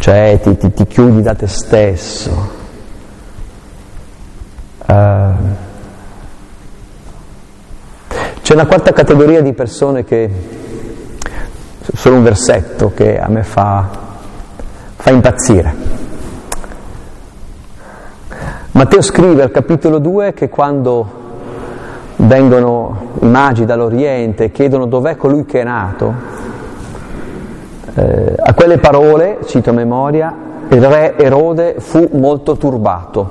[0.00, 2.60] cioè ti, ti, ti chiudi da te stesso.
[8.52, 10.28] C'è una quarta categoria di persone che,
[11.94, 13.88] solo un versetto che a me fa,
[14.94, 15.74] fa impazzire.
[18.72, 21.20] Matteo scrive al capitolo 2 che quando
[22.16, 26.14] vengono i magi dall'Oriente e chiedono dov'è colui che è nato,
[27.94, 30.36] eh, a quelle parole, cito a memoria,
[30.68, 33.30] il re Erode fu molto turbato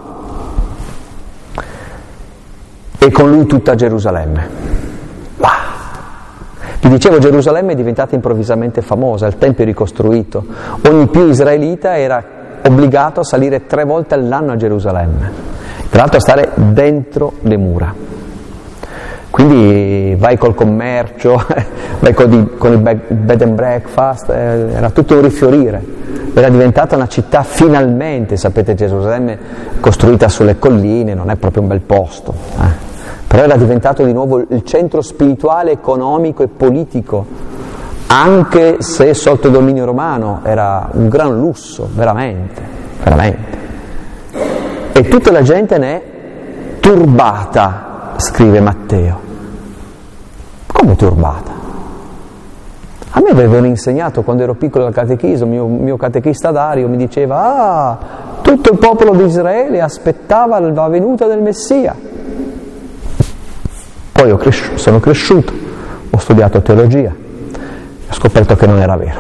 [2.98, 4.81] e con lui tutta Gerusalemme.
[5.42, 5.50] Wow.
[6.82, 10.46] Vi dicevo, Gerusalemme è diventata improvvisamente famosa, il Tempio è ricostruito,
[10.88, 12.24] ogni più israelita era
[12.64, 15.32] obbligato a salire tre volte all'anno a Gerusalemme,
[15.90, 17.94] tra l'altro a stare dentro le mura.
[19.32, 21.44] Quindi vai col commercio,
[22.00, 25.84] vai con, il, con il bed and breakfast, eh, era tutto un rifiorire,
[26.34, 29.38] era diventata una città finalmente, sapete Gerusalemme
[29.80, 32.34] costruita sulle colline, non è proprio un bel posto.
[32.60, 32.91] Eh
[33.32, 37.26] però era diventato di nuovo il centro spirituale, economico e politico,
[38.08, 42.62] anche se sotto dominio romano era un gran lusso, veramente,
[43.02, 43.58] veramente.
[44.92, 46.04] E tutta la gente ne è
[46.82, 49.20] turbata, scrive Matteo.
[50.66, 51.52] Come turbata?
[53.12, 57.38] A me avevano insegnato quando ero piccolo al catechismo, mio, mio catechista Dario mi diceva,
[57.40, 57.98] ah,
[58.42, 62.11] tutto il popolo di Israele aspettava la venuta del Messia.
[64.22, 65.52] Poi cresci- sono cresciuto,
[66.12, 69.20] ho studiato teologia, ho scoperto che non era vero.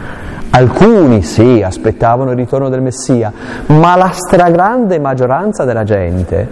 [0.48, 3.30] Alcuni sì, aspettavano il ritorno del Messia,
[3.66, 6.48] ma la stragrande maggioranza della gente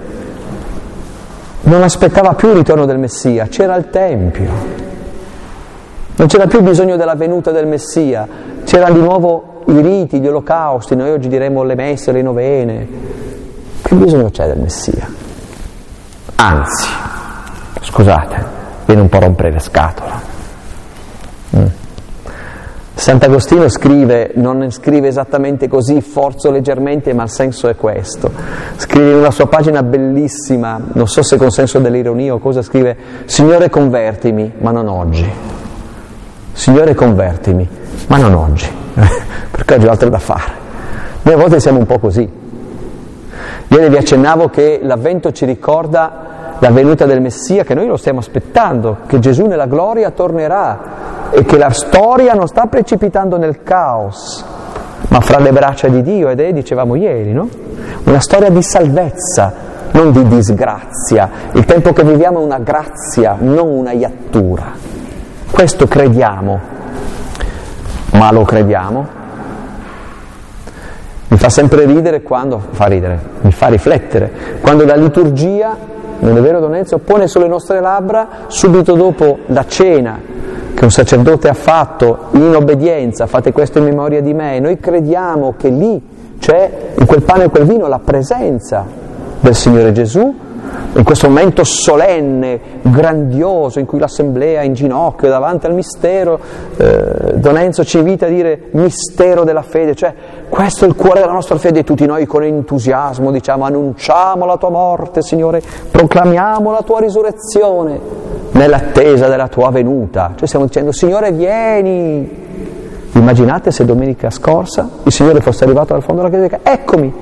[1.63, 4.51] non aspettava più il ritorno del Messia, c'era il Tempio.
[6.17, 8.29] Non c'era più bisogno della venuta del Messia,
[8.65, 12.87] c'erano di nuovo i riti, gli olocausti, noi oggi diremmo le messe, le novene.
[13.81, 15.09] Che bisogno c'è del Messia?
[16.35, 17.12] Anzi,
[17.83, 18.45] Scusate,
[18.87, 20.13] viene un po' rompere le scatole.
[21.57, 21.67] Mm.
[22.95, 28.31] Sant'Agostino scrive, non scrive esattamente così, forzo leggermente, ma il senso è questo.
[28.77, 32.97] Scrive in una sua pagina bellissima, non so se con senso dell'ironia o cosa, scrive,
[33.25, 35.29] Signore convertimi, ma non oggi.
[36.53, 37.69] Signore convertimi,
[38.07, 38.71] ma non oggi,
[39.51, 40.53] perché oggi ho altro da fare.
[41.23, 42.31] Noi a volte siamo un po' così.
[43.67, 46.32] Ieri vi accennavo che l'avvento ci ricorda
[46.63, 51.45] la venuta del Messia, che noi lo stiamo aspettando, che Gesù nella gloria tornerà e
[51.45, 54.45] che la storia non sta precipitando nel caos,
[55.09, 57.49] ma fra le braccia di Dio ed è, dicevamo ieri, no?
[58.05, 59.53] Una storia di salvezza,
[59.91, 61.29] non di disgrazia.
[61.51, 64.71] Il tempo che viviamo è una grazia, non una iattura.
[65.51, 66.61] Questo crediamo,
[68.13, 69.07] ma lo crediamo?
[71.27, 75.91] Mi fa sempre ridere quando, fa ridere, mi fa riflettere, quando la liturgia
[76.23, 76.99] non è vero Donezio?
[76.99, 80.21] Pone sulle nostre labbra subito dopo la cena
[80.75, 85.55] che un sacerdote ha fatto in obbedienza, fate questo in memoria di me, noi crediamo
[85.57, 86.01] che lì
[86.39, 88.85] c'è in quel pane e quel vino la presenza
[89.41, 90.35] del Signore Gesù
[90.95, 96.39] in questo momento solenne, grandioso, in cui l'assemblea è in ginocchio davanti al mistero,
[96.77, 100.13] eh, Don Enzo ci invita a dire mistero della fede, cioè
[100.51, 104.59] questo è il cuore della nostra fede e tutti noi con entusiasmo diciamo annunciamo la
[104.59, 107.99] tua morte Signore, proclamiamo la tua risurrezione
[108.51, 112.29] nell'attesa della tua venuta, cioè stiamo dicendo Signore vieni,
[113.13, 117.13] immaginate se domenica scorsa il Signore fosse arrivato dal fondo della chiesa eccomi,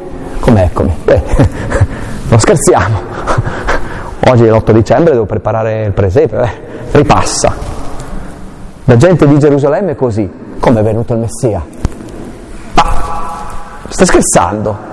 [0.40, 0.92] come eccomi?
[1.04, 1.22] Beh,
[2.30, 3.00] non scherziamo.
[4.30, 6.50] Oggi è l'8 dicembre, devo preparare il presepe, eh,
[6.92, 7.54] ripassa.
[8.84, 10.30] La gente di Gerusalemme è così.
[10.58, 11.62] Come è venuto il Messia?
[12.74, 12.84] Ma
[13.88, 14.88] sta scherzando?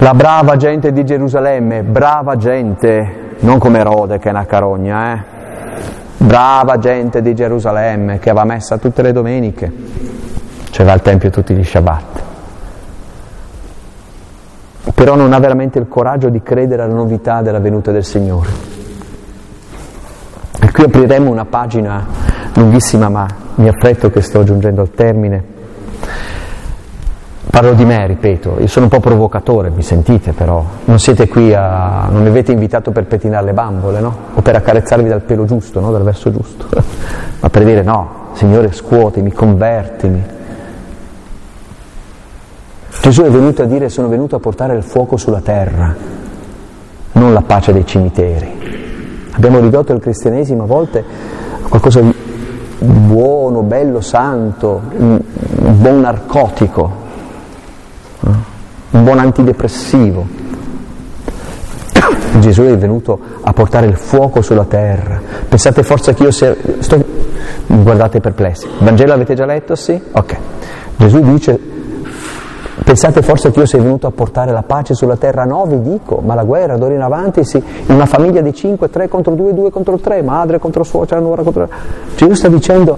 [0.00, 5.36] La brava gente di Gerusalemme, brava gente, non come Erode che è una carogna, eh?
[6.18, 9.72] brava gente di Gerusalemme che va messa tutte le domeniche
[10.78, 12.17] cioè va al Tempio tutti gli Shabbat.
[14.94, 18.48] Però non ha veramente il coraggio di credere alla novità della venuta del Signore.
[20.60, 22.04] E qui apriremo una pagina
[22.54, 23.26] lunghissima, ma
[23.56, 25.56] mi affretto che sto giungendo al termine.
[27.50, 31.52] Parlo di me, ripeto, io sono un po' provocatore, mi sentite però, non siete qui
[31.54, 32.06] a...
[32.10, 34.16] non mi avete invitato per pettinare le bambole, no?
[34.34, 35.90] O per accarezzarvi dal pelo giusto, no?
[35.90, 36.66] Dal verso giusto,
[37.40, 40.22] ma per dire no, Signore scuotimi, convertimi.
[43.00, 45.94] Gesù è venuto a dire sono venuto a portare il fuoco sulla terra,
[47.12, 48.66] non la pace dei cimiteri.
[49.32, 51.04] Abbiamo ridotto il cristianesimo a volte
[51.62, 52.12] a qualcosa di
[52.78, 55.20] buono, bello, santo, un
[55.78, 56.92] buon narcotico,
[58.20, 60.26] un buon antidepressivo.
[62.38, 65.20] Gesù è venuto a portare il fuoco sulla terra.
[65.48, 66.54] Pensate forse che io sia...
[66.80, 67.04] Sto...
[67.66, 68.66] Guardate perplessi.
[68.66, 69.74] Il Vangelo avete già letto?
[69.74, 70.00] Sì?
[70.12, 70.36] Ok.
[70.96, 71.58] Gesù dice,
[72.84, 75.44] pensate forse che io sia venuto a portare la pace sulla terra?
[75.44, 78.90] No, vi dico, ma la guerra d'ora in avanti sì, in una famiglia di 5,
[78.90, 81.68] 3 contro 2, 2 contro 3, madre contro suocera, nuora contro...
[82.16, 82.96] Gesù sta dicendo,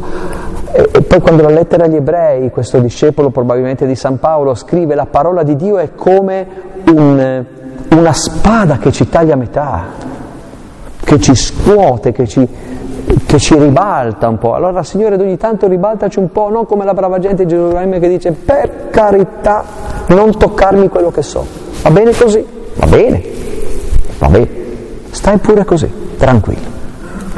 [0.73, 5.07] e, poi quando la lettera agli ebrei, questo discepolo probabilmente di San Paolo, scrive la
[5.07, 6.47] parola di Dio è come
[6.87, 7.45] un,
[7.91, 9.85] una spada che ci taglia a metà,
[11.03, 12.49] che ci scuote, che ci,
[13.27, 14.55] che ci ribalta un po'.
[14.55, 18.09] Allora Signore ogni tanto ribaltaci un po', non come la brava gente di Gerusalemme che
[18.09, 19.65] dice per carità
[20.09, 21.47] non toccarmi quello che so.
[21.83, 22.45] Va bene così?
[22.75, 23.23] Va bene,
[24.19, 24.49] va bene.
[25.11, 26.79] Stai pure così, tranquillo.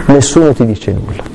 [0.06, 1.30] Nessuno ti dice nulla.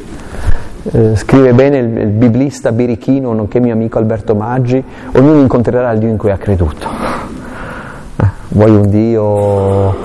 [0.91, 4.81] Eh, scrive bene il, il, biblista birichino, nonché mio amico Alberto Maggi,
[5.13, 6.88] ognuno incontrerà il Dio in cui ha creduto.
[8.15, 9.95] Eh, vuoi un Dio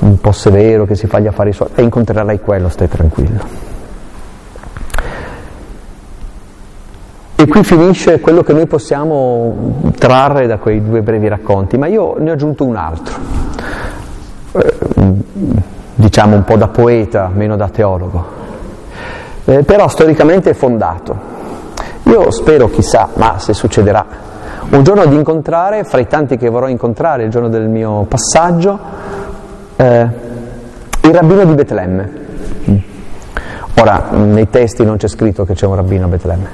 [0.00, 3.69] un po' severo che si fa gli affari suoi, e incontrerai quello, stai tranquillo.
[7.40, 12.16] E qui finisce quello che noi possiamo trarre da quei due brevi racconti, ma io
[12.18, 13.14] ne ho aggiunto un altro,
[14.52, 14.74] eh,
[15.94, 18.40] diciamo un po' da poeta, meno da teologo
[19.50, 21.38] eh, però storicamente è fondato.
[22.04, 24.04] Io spero, chissà, ma se succederà,
[24.70, 28.78] un giorno di incontrare, fra i tanti che vorrò incontrare il giorno del mio passaggio,
[29.76, 30.08] eh,
[31.02, 32.18] il rabbino di Betlemme.
[33.80, 36.48] Ora, nei testi non c'è scritto che c'è un rabbino a Betlemme,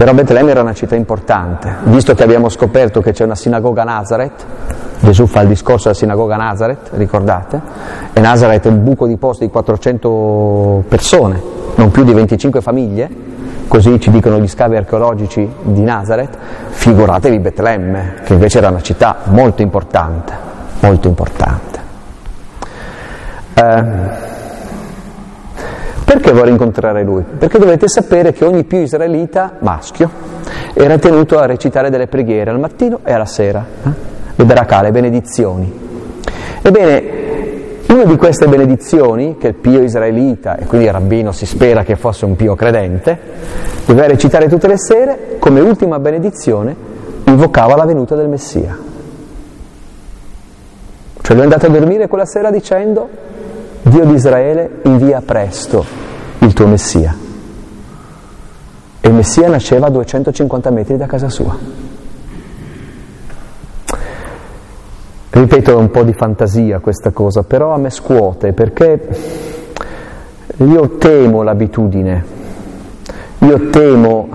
[0.00, 3.84] però Betlemme era una città importante, visto che abbiamo scoperto che c'è una sinagoga a
[3.84, 4.46] Nazareth,
[5.00, 7.60] Gesù fa il discorso alla sinagoga a Nazareth, ricordate?
[8.14, 11.42] E Nazareth è un buco di posto di 400 persone,
[11.74, 13.10] non più di 25 famiglie,
[13.68, 16.34] così ci dicono gli scavi archeologici di Nazareth,
[16.70, 20.32] figuratevi Betlemme, che invece era una città molto importante,
[20.80, 21.78] molto importante.
[23.52, 24.39] Eh,
[26.10, 27.22] perché vorrei incontrare lui?
[27.22, 30.10] Perché dovete sapere che ogni più israelita maschio
[30.74, 33.90] era tenuto a recitare delle preghiere al mattino e alla sera, eh?
[34.34, 35.72] le baracà, le benedizioni.
[36.62, 37.02] Ebbene,
[37.90, 41.94] una di queste benedizioni, che il pio israelita, e quindi il rabbino si spera che
[41.94, 43.16] fosse un pio credente,
[43.86, 46.74] doveva recitare tutte le sere, come ultima benedizione,
[47.26, 48.76] invocava la venuta del Messia.
[51.22, 53.08] Cioè lui è andato a dormire quella sera dicendo,
[53.82, 55.99] Dio di Israele invia presto
[56.40, 57.14] il tuo Messia.
[59.00, 61.56] E il Messia nasceva a 250 metri da casa sua.
[65.30, 69.08] Ripeto, è un po' di fantasia questa cosa, però a me scuote perché
[70.56, 72.24] io temo l'abitudine,
[73.38, 74.28] io temo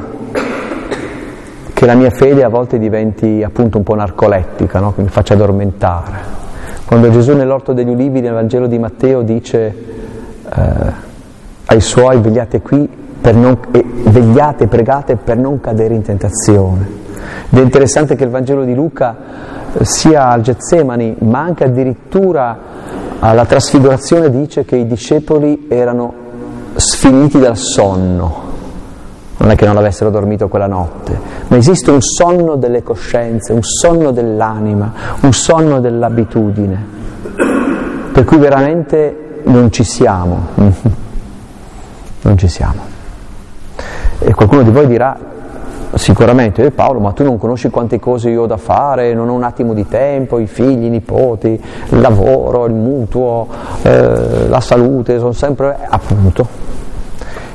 [1.73, 4.93] che la mia fede a volte diventi appunto un po' narcolettica, no?
[4.93, 6.33] che mi faccia addormentare.
[6.85, 9.75] Quando Gesù nell'orto degli ulivi nel Vangelo di Matteo dice
[10.55, 11.13] eh,
[11.65, 13.03] ai suoi vegliate qui
[13.33, 17.03] non, e vegliate, pregate per non cadere in tentazione.
[17.49, 19.15] Ed è interessante che il Vangelo di Luca
[19.81, 22.57] sia al Getsemani, ma anche addirittura
[23.19, 26.13] alla trasfigurazione dice che i discepoli erano
[26.75, 28.43] sfiniti dal sonno.
[29.37, 33.63] Non è che non avessero dormito quella notte, ma esiste un sonno delle coscienze, un
[33.63, 36.85] sonno dell'anima, un sonno dell'abitudine,
[38.13, 40.47] per cui veramente non ci siamo,
[42.25, 42.81] non ci siamo.
[44.19, 45.33] E qualcuno di voi dirà,
[45.95, 49.33] Sicuramente, eh, Paolo, ma tu non conosci quante cose io ho da fare, non ho
[49.33, 51.47] un attimo di tempo, i figli, i nipoti,
[51.89, 53.47] il lavoro, il mutuo,
[53.81, 56.45] eh, la salute, sono sempre appunto.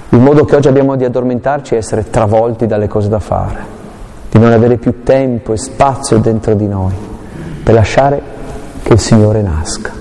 [0.08, 3.58] Il modo che oggi abbiamo di addormentarci è essere travolti dalle cose da fare,
[4.30, 6.94] di non avere più tempo e spazio dentro di noi
[7.62, 8.22] per lasciare
[8.82, 9.92] che il Signore nasca.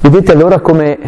[0.00, 0.98] Vedete allora come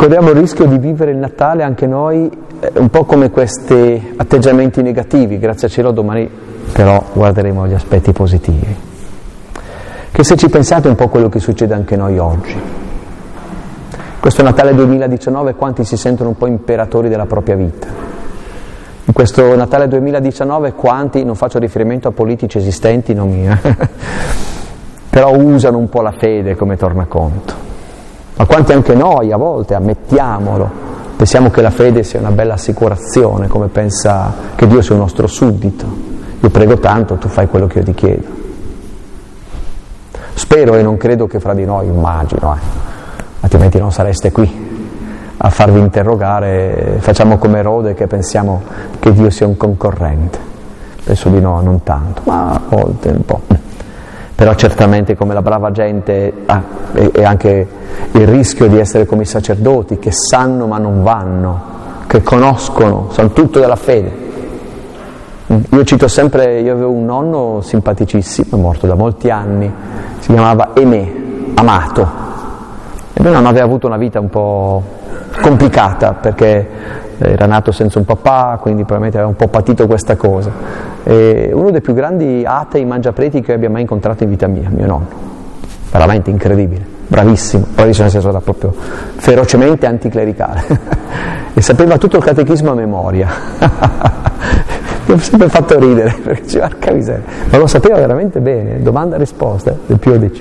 [0.00, 4.80] corriamo il rischio di vivere il Natale anche noi eh, un po' come questi atteggiamenti
[4.80, 6.26] negativi, grazie a cielo domani
[6.72, 8.74] però guarderemo gli aspetti positivi.
[10.10, 12.58] Che se ci pensate un po' quello che succede anche noi oggi.
[14.20, 17.86] Questo Natale 2019 quanti si sentono un po' imperatori della propria vita?
[19.04, 23.60] In questo Natale 2019 quanti, non faccio riferimento a politici esistenti, non mia,
[25.10, 27.68] però usano un po' la fede come tornaconto.
[28.40, 30.70] Ma quanti anche noi a volte, ammettiamolo,
[31.14, 35.26] pensiamo che la fede sia una bella assicurazione, come pensa che Dio sia un nostro
[35.26, 35.84] suddito.
[36.40, 38.26] Io prego tanto, tu fai quello che io ti chiedo.
[40.32, 42.58] Spero e non credo che fra di noi, immagino, eh,
[43.40, 44.50] altrimenti non sareste qui
[45.36, 48.62] a farvi interrogare, facciamo come Rode che pensiamo
[49.00, 50.38] che Dio sia un concorrente.
[51.04, 53.40] Penso di no, non tanto, ma a volte un po'
[54.40, 56.62] però certamente come la brava gente ha
[56.94, 57.68] e anche
[58.12, 61.62] il rischio di essere come i sacerdoti che sanno ma non vanno,
[62.06, 64.10] che conoscono, sanno tutto della fede.
[65.46, 69.70] Io cito sempre, io avevo un nonno simpaticissimo, morto da molti anni,
[70.20, 71.12] si chiamava Emè,
[71.56, 72.08] Amato,
[73.12, 74.82] e non aveva avuto una vita un po'
[75.42, 76.66] complicata perché
[77.20, 80.50] era nato senza un papà, quindi probabilmente aveva un po' patito questa cosa.
[81.04, 84.86] E uno dei più grandi atei mangiapreti che abbia mai incontrato in vita mia, mio
[84.86, 85.28] nonno.
[85.90, 88.72] Veramente incredibile, bravissimo, bravissimo nel senso era proprio
[89.16, 90.64] ferocemente anticlericale.
[91.52, 93.28] e sapeva tutto il catechismo a memoria.
[95.06, 99.74] Mi ha sempre fatto ridere perché ci marca miseria, ma lo sapeva veramente bene, domanda-risposta
[99.86, 100.40] del Pio X.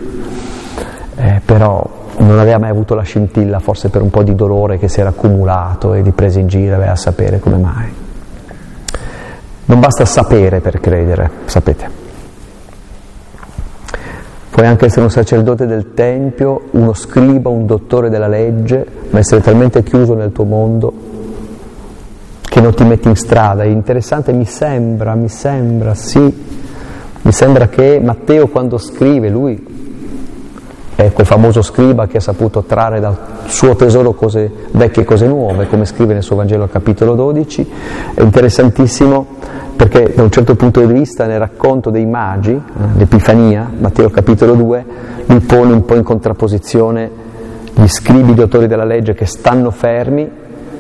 [1.16, 4.88] Eh, però non aveva mai avuto la scintilla, forse per un po' di dolore che
[4.88, 7.94] si era accumulato e di presa in giro, aveva a sapere come mai.
[9.66, 12.08] Non basta sapere per credere, sapete.
[14.50, 19.42] Puoi anche essere un sacerdote del Tempio, uno scriba, un dottore della legge, ma essere
[19.42, 20.94] talmente chiuso nel tuo mondo
[22.42, 23.64] che non ti metti in strada.
[23.64, 26.20] È interessante, mi sembra, mi sembra, sì,
[27.22, 29.79] mi sembra che Matteo quando scrive, lui
[31.06, 35.28] è quel famoso scriba che ha saputo trarre dal suo tesoro cose vecchie e cose
[35.28, 37.72] nuove, come scrive nel suo Vangelo al capitolo 12.
[38.16, 39.26] È interessantissimo
[39.78, 44.56] perché da un certo punto di vista nel racconto dei magi, eh, l'Epifania, Matteo capitolo
[44.56, 44.86] 2,
[45.28, 47.10] lui pone un po' in contrapposizione
[47.74, 50.30] gli scribi, gli autori della legge che stanno fermi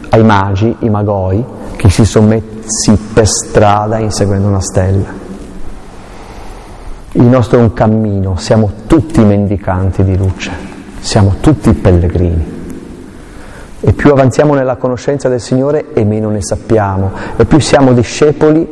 [0.09, 1.41] ai magi, i magoi,
[1.77, 5.28] che si sono messi per strada inseguendo una stella.
[7.19, 10.51] Il nostro è un cammino, siamo tutti mendicanti di luce,
[11.01, 12.57] siamo tutti pellegrini.
[13.81, 17.11] E più avanziamo nella conoscenza del Signore e meno ne sappiamo.
[17.35, 18.65] E più siamo discepoli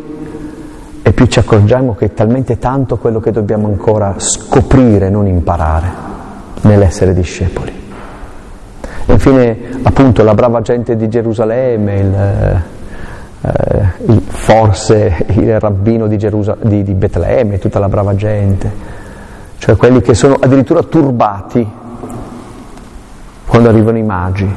[1.02, 5.90] e più ci accorgiamo che è talmente tanto quello che dobbiamo ancora scoprire, non imparare,
[6.62, 7.74] nell'essere discepoli.
[9.08, 12.62] Infine, appunto, la brava gente di Gerusalemme, il,
[13.42, 18.72] eh, forse il rabbino di, Gerusal- di, di Betlemme, tutta la brava gente,
[19.58, 21.70] cioè quelli che sono addirittura turbati
[23.46, 24.50] quando arrivano i magi,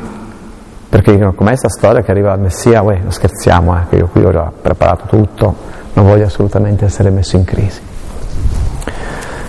[0.89, 4.09] perché dicono com'è questa storia che arriva il Messia, uè, non scherziamo, eh, che io
[4.09, 5.55] qui ho già preparato tutto,
[5.93, 7.81] non voglio assolutamente essere messo in crisi.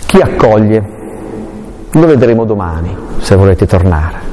[0.06, 1.00] Chi accoglie?
[1.92, 4.31] Lo vedremo domani, se volete tornare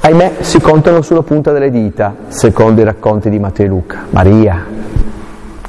[0.00, 4.64] ahimè si contano sulla punta delle dita, secondo i racconti di Matteo e Luca, Maria,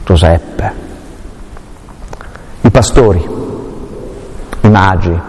[0.03, 0.71] Giuseppe,
[2.61, 3.23] i pastori,
[4.61, 5.19] i magi,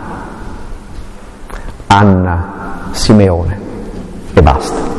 [1.88, 3.59] Anna, Simeone
[4.34, 4.90] e basta.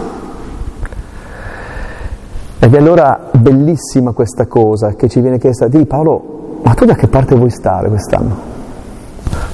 [2.59, 6.95] Ed è allora bellissima questa cosa che ci viene chiesta di Paolo, ma tu da
[6.95, 8.52] che parte vuoi stare quest'anno?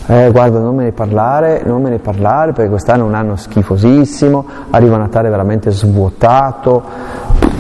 [0.10, 3.36] Eh, guarda non me ne parlare, non me ne parlare perché quest'anno è un anno
[3.36, 6.82] schifosissimo, arriva Natale veramente svuotato,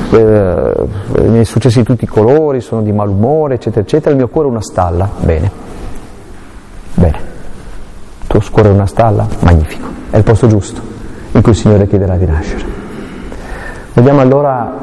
[0.09, 0.73] eh,
[1.27, 4.47] mi è successo di tutti i colori, sono di malumore, eccetera, eccetera, il mio cuore
[4.47, 5.51] è una stalla, bene,
[6.95, 7.17] bene,
[8.21, 10.81] il tuo cuore è una stalla, magnifico, è il posto giusto
[11.33, 12.63] in cui il Signore chiederà di nascere.
[13.93, 14.73] Vogliamo allora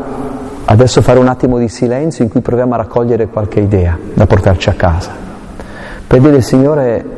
[0.67, 4.69] adesso fare un attimo di silenzio in cui proviamo a raccogliere qualche idea da portarci
[4.69, 5.11] a casa,
[6.07, 7.15] per dire Signore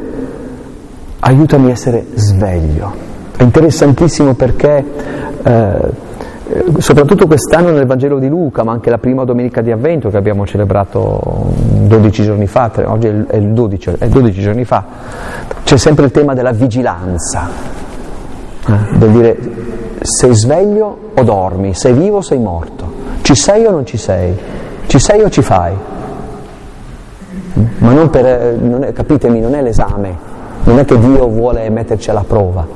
[1.21, 3.07] aiutami a essere sveglio.
[3.37, 4.85] È interessantissimo perché
[5.43, 5.93] eh,
[6.79, 10.47] soprattutto quest'anno nel Vangelo di Luca, ma anche la prima domenica di Avvento che abbiamo
[10.47, 14.85] celebrato 12 giorni fa, oggi è il 12, è 12 giorni fa,
[15.65, 17.49] c'è sempre il tema della vigilanza,
[18.67, 19.39] eh, del dire
[20.01, 22.93] sei sveglio o dormi, sei vivo o sei morto,
[23.23, 24.37] ci sei o non ci sei,
[24.87, 25.75] ci sei o ci fai.
[27.79, 30.17] Ma non per, non è, capitemi, non è l'esame,
[30.69, 32.67] non è che Dio vuole metterci alla prova,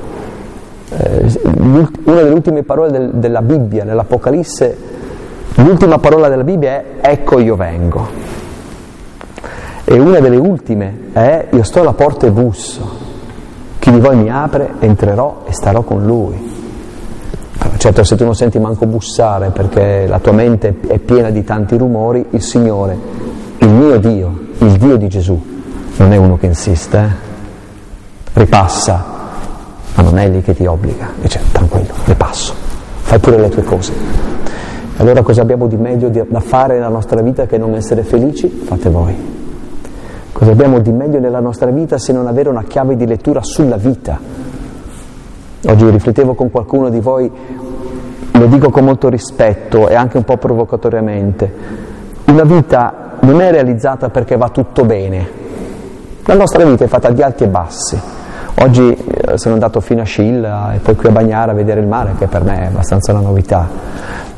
[0.96, 4.76] eh, una delle ultime parole del, della Bibbia, nell'Apocalisse,
[5.56, 8.30] l'ultima parola della Bibbia è ecco io vengo.
[9.84, 13.10] E una delle ultime è io sto alla porta e busso.
[13.78, 16.50] Chi di voi mi apre, entrerò e starò con lui.
[17.76, 21.76] Certo, se tu non senti manco bussare perché la tua mente è piena di tanti
[21.76, 22.96] rumori, il Signore,
[23.58, 25.38] il mio Dio, il Dio di Gesù,
[25.96, 27.31] non è uno che insiste, eh?
[28.34, 29.04] Ripassa,
[29.94, 32.54] ma non è lì che ti obbliga, dice tranquillo, ripasso,
[33.00, 33.92] fai pure le tue cose.
[34.96, 38.48] Allora cosa abbiamo di meglio da fare nella nostra vita che non essere felici?
[38.48, 39.14] Fate voi.
[40.32, 43.76] Cosa abbiamo di meglio nella nostra vita se non avere una chiave di lettura sulla
[43.76, 44.18] vita?
[45.64, 47.30] Oggi riflettevo con qualcuno di voi,
[48.32, 51.52] lo dico con molto rispetto e anche un po' provocatoriamente,
[52.26, 55.40] una vita non è realizzata perché va tutto bene,
[56.24, 58.00] la nostra vita è fatta di alti e bassi.
[58.56, 61.86] Oggi eh, sono andato fino a Scilla e poi qui a Bagnara a vedere il
[61.86, 63.68] mare, che per me è abbastanza una novità.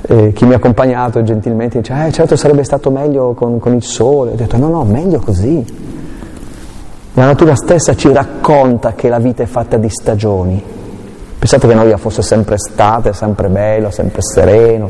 [0.03, 3.83] E chi mi ha accompagnato gentilmente dice, eh certo sarebbe stato meglio con, con il
[3.83, 4.33] sole.
[4.33, 5.65] Ho detto, no, no, meglio così.
[7.15, 10.63] La natura stessa ci racconta che la vita è fatta di stagioni
[11.45, 14.89] Pensate che noia fosse sempre estate, sempre bello, sempre sereno,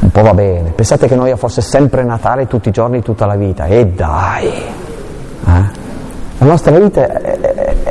[0.00, 0.72] un po' va bene.
[0.72, 3.64] Pensate che noia fosse sempre Natale tutti i giorni, tutta la vita.
[3.64, 4.48] E dai!
[5.46, 5.71] Eh?
[6.42, 7.38] La nostra vita è,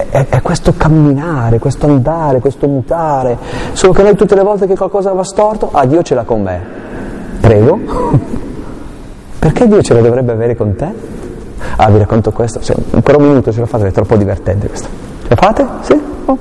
[0.10, 3.38] è, è, questo camminare, questo andare, questo mutare.
[3.72, 6.41] Solo che noi tutte le volte che qualcosa va storto, ah Dio ce l'ha con
[6.41, 6.62] me.
[7.39, 7.80] Prego.
[9.39, 10.93] Perché Dio ce la dovrebbe avere con te?
[11.78, 12.62] Ah, vi racconto questo.
[12.62, 14.89] Sì, ancora un minuto ce lo fate, è troppo divertente questo.
[15.22, 15.66] Ce la fate?
[15.80, 16.02] Sì?
[16.26, 16.38] Oh.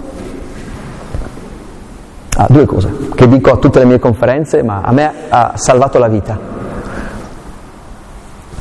[2.38, 6.00] Ah, due cose che dico a tutte le mie conferenze, ma a me ha salvato
[6.00, 6.36] la vita.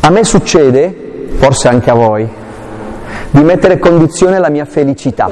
[0.01, 2.38] A me succede, forse anche a voi,
[3.31, 5.29] di mettere condizione alla mia felicità,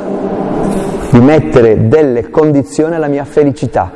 [1.10, 3.92] di mettere delle condizioni alla mia felicità.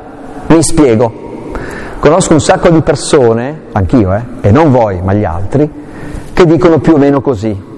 [0.46, 1.30] Mi spiego.
[1.98, 5.70] Conosco un sacco di persone, anch'io, eh, e non voi, ma gli altri,
[6.32, 7.70] che dicono più o meno così.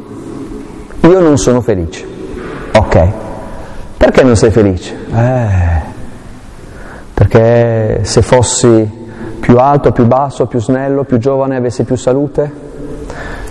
[1.01, 2.07] Io non sono felice.
[2.73, 3.09] Ok.
[3.99, 4.97] Perché non sei felice?
[5.13, 5.93] Eh,
[7.13, 9.03] perché se fossi
[9.41, 12.51] più alto, più basso, più snello, più giovane, avessi più salute,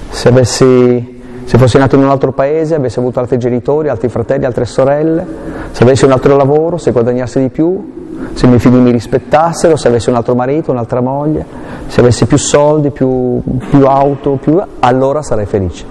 [0.09, 1.12] se, avessi,
[1.45, 5.25] se fossi nato in un altro paese, avessi avuto altri genitori, altri fratelli, altre sorelle,
[5.71, 8.01] se avessi un altro lavoro, se guadagnassi di più,
[8.33, 11.45] se i miei figli mi rispettassero, se avessi un altro marito, un'altra moglie,
[11.87, 14.61] se avessi più soldi, più, più auto, più...
[14.79, 15.85] allora sarei felice.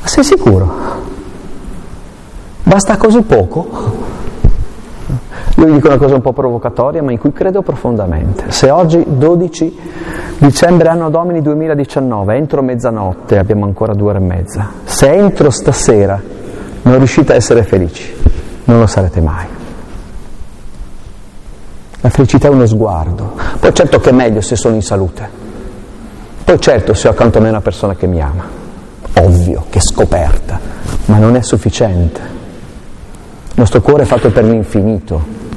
[0.00, 0.72] Ma sei sicuro?
[2.62, 4.09] Basta così poco?
[5.60, 8.50] Io vi dico una cosa un po' provocatoria, ma in cui credo profondamente.
[8.50, 9.78] Se oggi, 12
[10.38, 16.18] dicembre anno domini 2019, entro mezzanotte, abbiamo ancora due ore e mezza, se entro stasera
[16.80, 18.10] non riuscite a essere felici,
[18.64, 19.44] non lo sarete mai.
[22.00, 23.34] La felicità è uno sguardo.
[23.60, 25.28] Poi certo che è meglio se sono in salute.
[26.42, 28.44] Poi certo se ho accanto a me una persona che mi ama.
[29.18, 30.58] Ovvio, che scoperta,
[31.04, 32.20] ma non è sufficiente.
[32.20, 35.48] Il nostro cuore è fatto per l'infinito,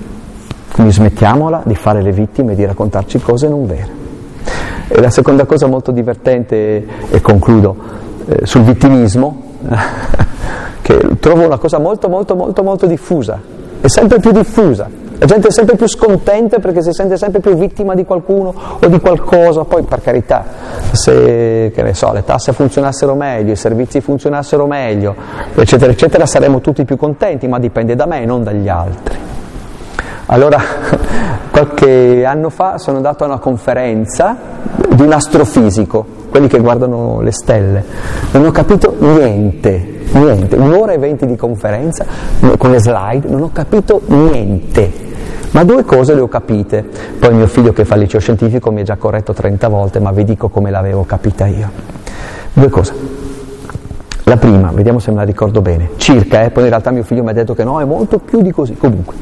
[0.74, 4.02] quindi smettiamola di fare le vittime e di raccontarci cose non vere.
[4.88, 7.76] E la seconda cosa molto divertente, e concludo,
[8.26, 9.42] eh, sul vittimismo,
[10.82, 13.40] che trovo una cosa molto molto molto molto diffusa,
[13.80, 15.02] è sempre più diffusa.
[15.20, 18.88] La gente è sempre più scontenta perché si sente sempre più vittima di qualcuno o
[18.88, 20.44] di qualcosa, poi per carità,
[20.92, 25.16] se so, le tasse funzionassero meglio, i servizi funzionassero meglio,
[25.56, 29.18] eccetera, eccetera, saremmo tutti più contenti, ma dipende da me e non dagli altri.
[30.28, 30.60] Allora,
[31.52, 34.36] qualche anno fa sono andato a una conferenza
[34.90, 37.84] di un astrofisico, quelli che guardano le stelle,
[38.32, 42.06] non ho capito niente, niente, un'ora e venti di conferenza
[42.58, 45.12] con le slide, non ho capito niente.
[45.52, 46.84] Ma due cose le ho capite.
[47.20, 50.12] Poi mio figlio che fa il liceo scientifico mi ha già corretto 30 volte, ma
[50.12, 51.70] vi dico come l'avevo capita io.
[52.54, 53.23] Due cose.
[54.26, 57.24] La prima, vediamo se me la ricordo bene, circa, eh, poi in realtà mio figlio
[57.24, 58.76] mi ha detto che no, è molto più di così.
[58.76, 59.16] Comunque,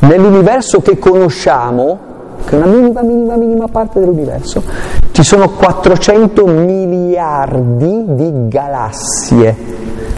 [0.00, 1.98] Nell'universo che conosciamo,
[2.44, 4.62] che è una minima, minima, minima parte dell'universo,
[5.10, 9.56] ci sono 400 miliardi di galassie.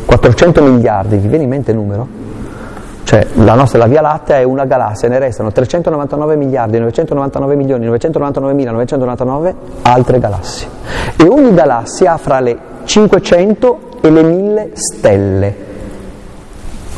[0.05, 2.07] 400 miliardi, vi viene in mente il numero?
[3.05, 7.87] Cioè la nostra la Via Lattea è una galassia, ne restano 399 miliardi, 999 milioni,
[7.87, 10.69] 999 mila, 999 altre galassie.
[11.17, 15.55] E ogni galassia ha fra le 500 e le 1000 stelle.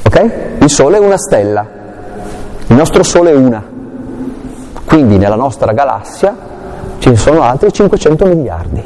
[0.05, 0.30] Ok?
[0.61, 1.66] Il Sole è una stella.
[2.66, 3.62] Il nostro Sole è una,
[4.85, 6.51] quindi nella nostra galassia
[7.05, 8.85] ne sono altri 500 miliardi.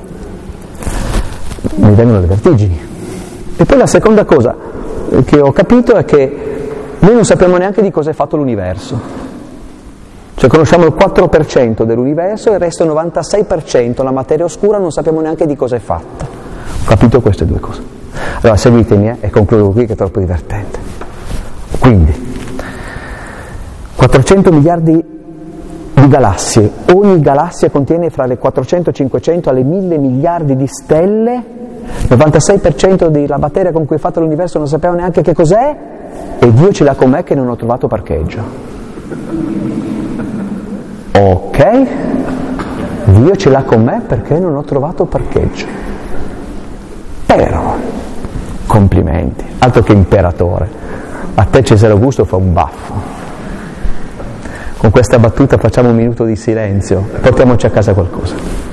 [1.75, 2.81] Mi vengono le vertigini.
[3.57, 4.55] E poi la seconda cosa
[5.25, 6.55] che ho capito è che
[6.99, 8.99] Noi non sappiamo neanche di cosa è fatto l'universo.
[10.35, 15.21] Cioè conosciamo il 4% dell'universo e il resto il 96%, la materia oscura, non sappiamo
[15.21, 16.27] neanche di cosa è fatta.
[16.87, 17.83] Capito queste due cose.
[18.43, 20.79] Allora seguitemi eh, e concludo qui che è troppo divertente.
[21.81, 22.15] Quindi,
[23.97, 25.05] 400 miliardi
[25.95, 31.43] di galassie, ogni galassia contiene fra le 400 e 500 alle 1000 miliardi di stelle,
[32.09, 35.77] il 96% della materia con cui è fatto l'universo non sappiamo neanche che cos'è
[36.39, 38.43] e Dio ce l'ha con me che non ho trovato parcheggio.
[41.19, 41.87] Ok,
[43.07, 45.96] Dio ce l'ha con me perché non ho trovato parcheggio.
[47.37, 47.77] Però,
[48.67, 50.67] complimenti, altro che imperatore,
[51.35, 52.95] a te Cesare Augusto fa un baffo.
[54.79, 58.66] Con questa battuta facciamo un minuto di silenzio, portiamoci a casa qualcosa.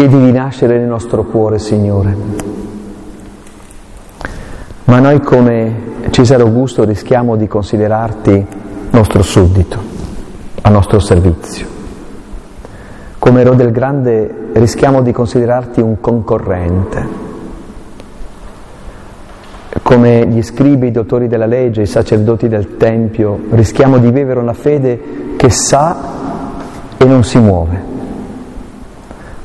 [0.00, 2.16] Chiedi di nascere nel nostro cuore, Signore.
[4.84, 8.46] Ma noi come Cesare Augusto rischiamo di considerarti
[8.92, 9.78] nostro suddito,
[10.62, 11.66] a nostro servizio.
[13.18, 17.08] Come Erode il Grande rischiamo di considerarti un concorrente.
[19.82, 24.54] Come gli scribi, i dottori della legge, i sacerdoti del Tempio, rischiamo di vivere una
[24.54, 25.94] fede che sa
[26.96, 27.99] e non si muove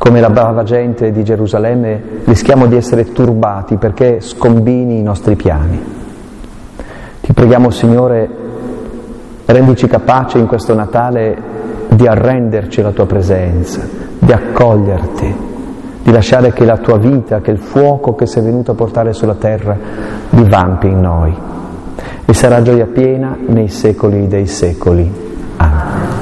[0.06, 5.84] come la brava gente di Gerusalemme, rischiamo di essere turbati perché scombini i nostri piani.
[7.22, 8.30] Ti preghiamo, Signore,
[9.45, 11.36] rendici capaci in questo Natale
[11.89, 13.82] di arrenderci alla tua presenza,
[14.20, 15.36] di accoglierti,
[16.03, 19.34] di lasciare che la tua vita, che il fuoco che sei venuto a portare sulla
[19.34, 19.76] terra,
[20.30, 21.36] divampi in noi.
[22.26, 25.12] E sarà gioia piena nei secoli dei secoli.
[25.58, 26.14] Amen.